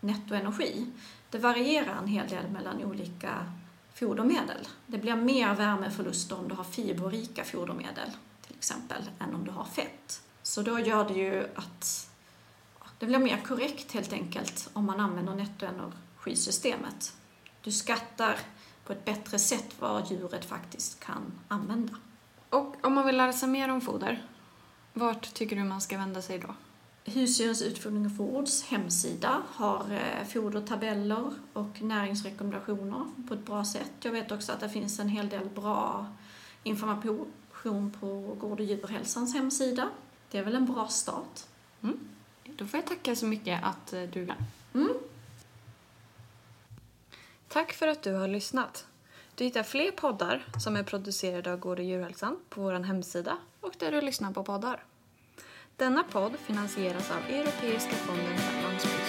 nettoenergi, 0.00 0.86
det 1.30 1.38
varierar 1.38 1.98
en 1.98 2.08
hel 2.08 2.28
del 2.28 2.50
mellan 2.50 2.84
olika 2.84 3.52
fodermedel. 3.98 4.68
Det 4.86 4.98
blir 4.98 5.16
mer 5.16 5.54
värmeförluster 5.54 6.38
om 6.38 6.48
du 6.48 6.54
har 6.54 6.64
fiberrika 6.64 7.44
fodermedel 7.44 8.10
till 8.46 8.56
exempel 8.56 9.02
än 9.18 9.34
om 9.34 9.44
du 9.44 9.50
har 9.50 9.64
fett. 9.64 10.22
Så 10.42 10.62
då 10.62 10.80
gör 10.80 11.08
det 11.08 11.14
ju 11.14 11.46
att 11.54 12.10
det 12.98 13.06
blir 13.06 13.18
mer 13.18 13.40
korrekt 13.46 13.92
helt 13.92 14.12
enkelt 14.12 14.70
om 14.72 14.84
man 14.84 15.00
använder 15.00 15.34
nettoenergisystemet. 15.34 17.16
Du 17.62 17.72
skattar 17.72 18.38
på 18.84 18.92
ett 18.92 19.04
bättre 19.04 19.38
sätt 19.38 19.74
vad 19.78 20.10
djuret 20.10 20.44
faktiskt 20.44 21.00
kan 21.00 21.32
använda. 21.48 21.94
Och 22.50 22.76
om 22.82 22.94
man 22.94 23.06
vill 23.06 23.16
lära 23.16 23.32
sig 23.32 23.48
mer 23.48 23.68
om 23.68 23.80
foder, 23.80 24.26
vart 24.92 25.34
tycker 25.34 25.56
du 25.56 25.64
man 25.64 25.80
ska 25.80 25.98
vända 25.98 26.22
sig 26.22 26.38
då? 26.38 26.54
Husdjurens 27.08 27.62
utfodring 27.62 28.06
och 28.06 28.16
Fords 28.16 28.64
hemsida 28.64 29.42
har 29.48 29.92
eh, 29.92 30.26
fodertabeller 30.26 31.32
och 31.52 31.82
näringsrekommendationer 31.82 33.06
på 33.28 33.34
ett 33.34 33.46
bra 33.46 33.64
sätt. 33.64 33.92
Jag 34.00 34.12
vet 34.12 34.32
också 34.32 34.52
att 34.52 34.60
det 34.60 34.68
finns 34.68 34.98
en 34.98 35.08
hel 35.08 35.28
del 35.28 35.48
bra 35.48 36.06
information 36.62 37.90
på 38.00 38.36
Gård 38.40 38.60
och 38.60 38.66
djurhälsans 38.66 39.34
hemsida. 39.34 39.88
Det 40.30 40.38
är 40.38 40.42
väl 40.42 40.54
en 40.54 40.66
bra 40.66 40.88
start. 40.88 41.40
Mm. 41.82 41.98
Då 42.44 42.66
får 42.66 42.78
jag 42.78 42.86
tacka 42.86 43.16
så 43.16 43.26
mycket 43.26 43.64
att 43.64 43.92
eh, 43.92 44.02
du 44.02 44.28
Mm. 44.74 44.92
Tack 47.48 47.72
för 47.72 47.88
att 47.88 48.02
du 48.02 48.12
har 48.12 48.28
lyssnat. 48.28 48.86
Du 49.34 49.44
hittar 49.44 49.62
fler 49.62 49.90
poddar 49.90 50.46
som 50.64 50.76
är 50.76 50.82
producerade 50.82 51.52
av 51.52 51.58
Gård 51.58 51.78
och 51.78 51.84
djurhälsan 51.84 52.36
på 52.48 52.62
vår 52.62 52.72
hemsida 52.72 53.38
och 53.60 53.74
där 53.78 53.92
du 53.92 54.00
lyssnar 54.00 54.32
på 54.32 54.44
poddar. 54.44 54.84
Denna 55.78 56.02
podd 56.02 56.32
finansieras 56.38 57.10
av 57.10 57.34
Europeiska 57.34 57.94
fonden 57.96 58.38
för 58.38 58.62
landsbygd. 58.62 59.05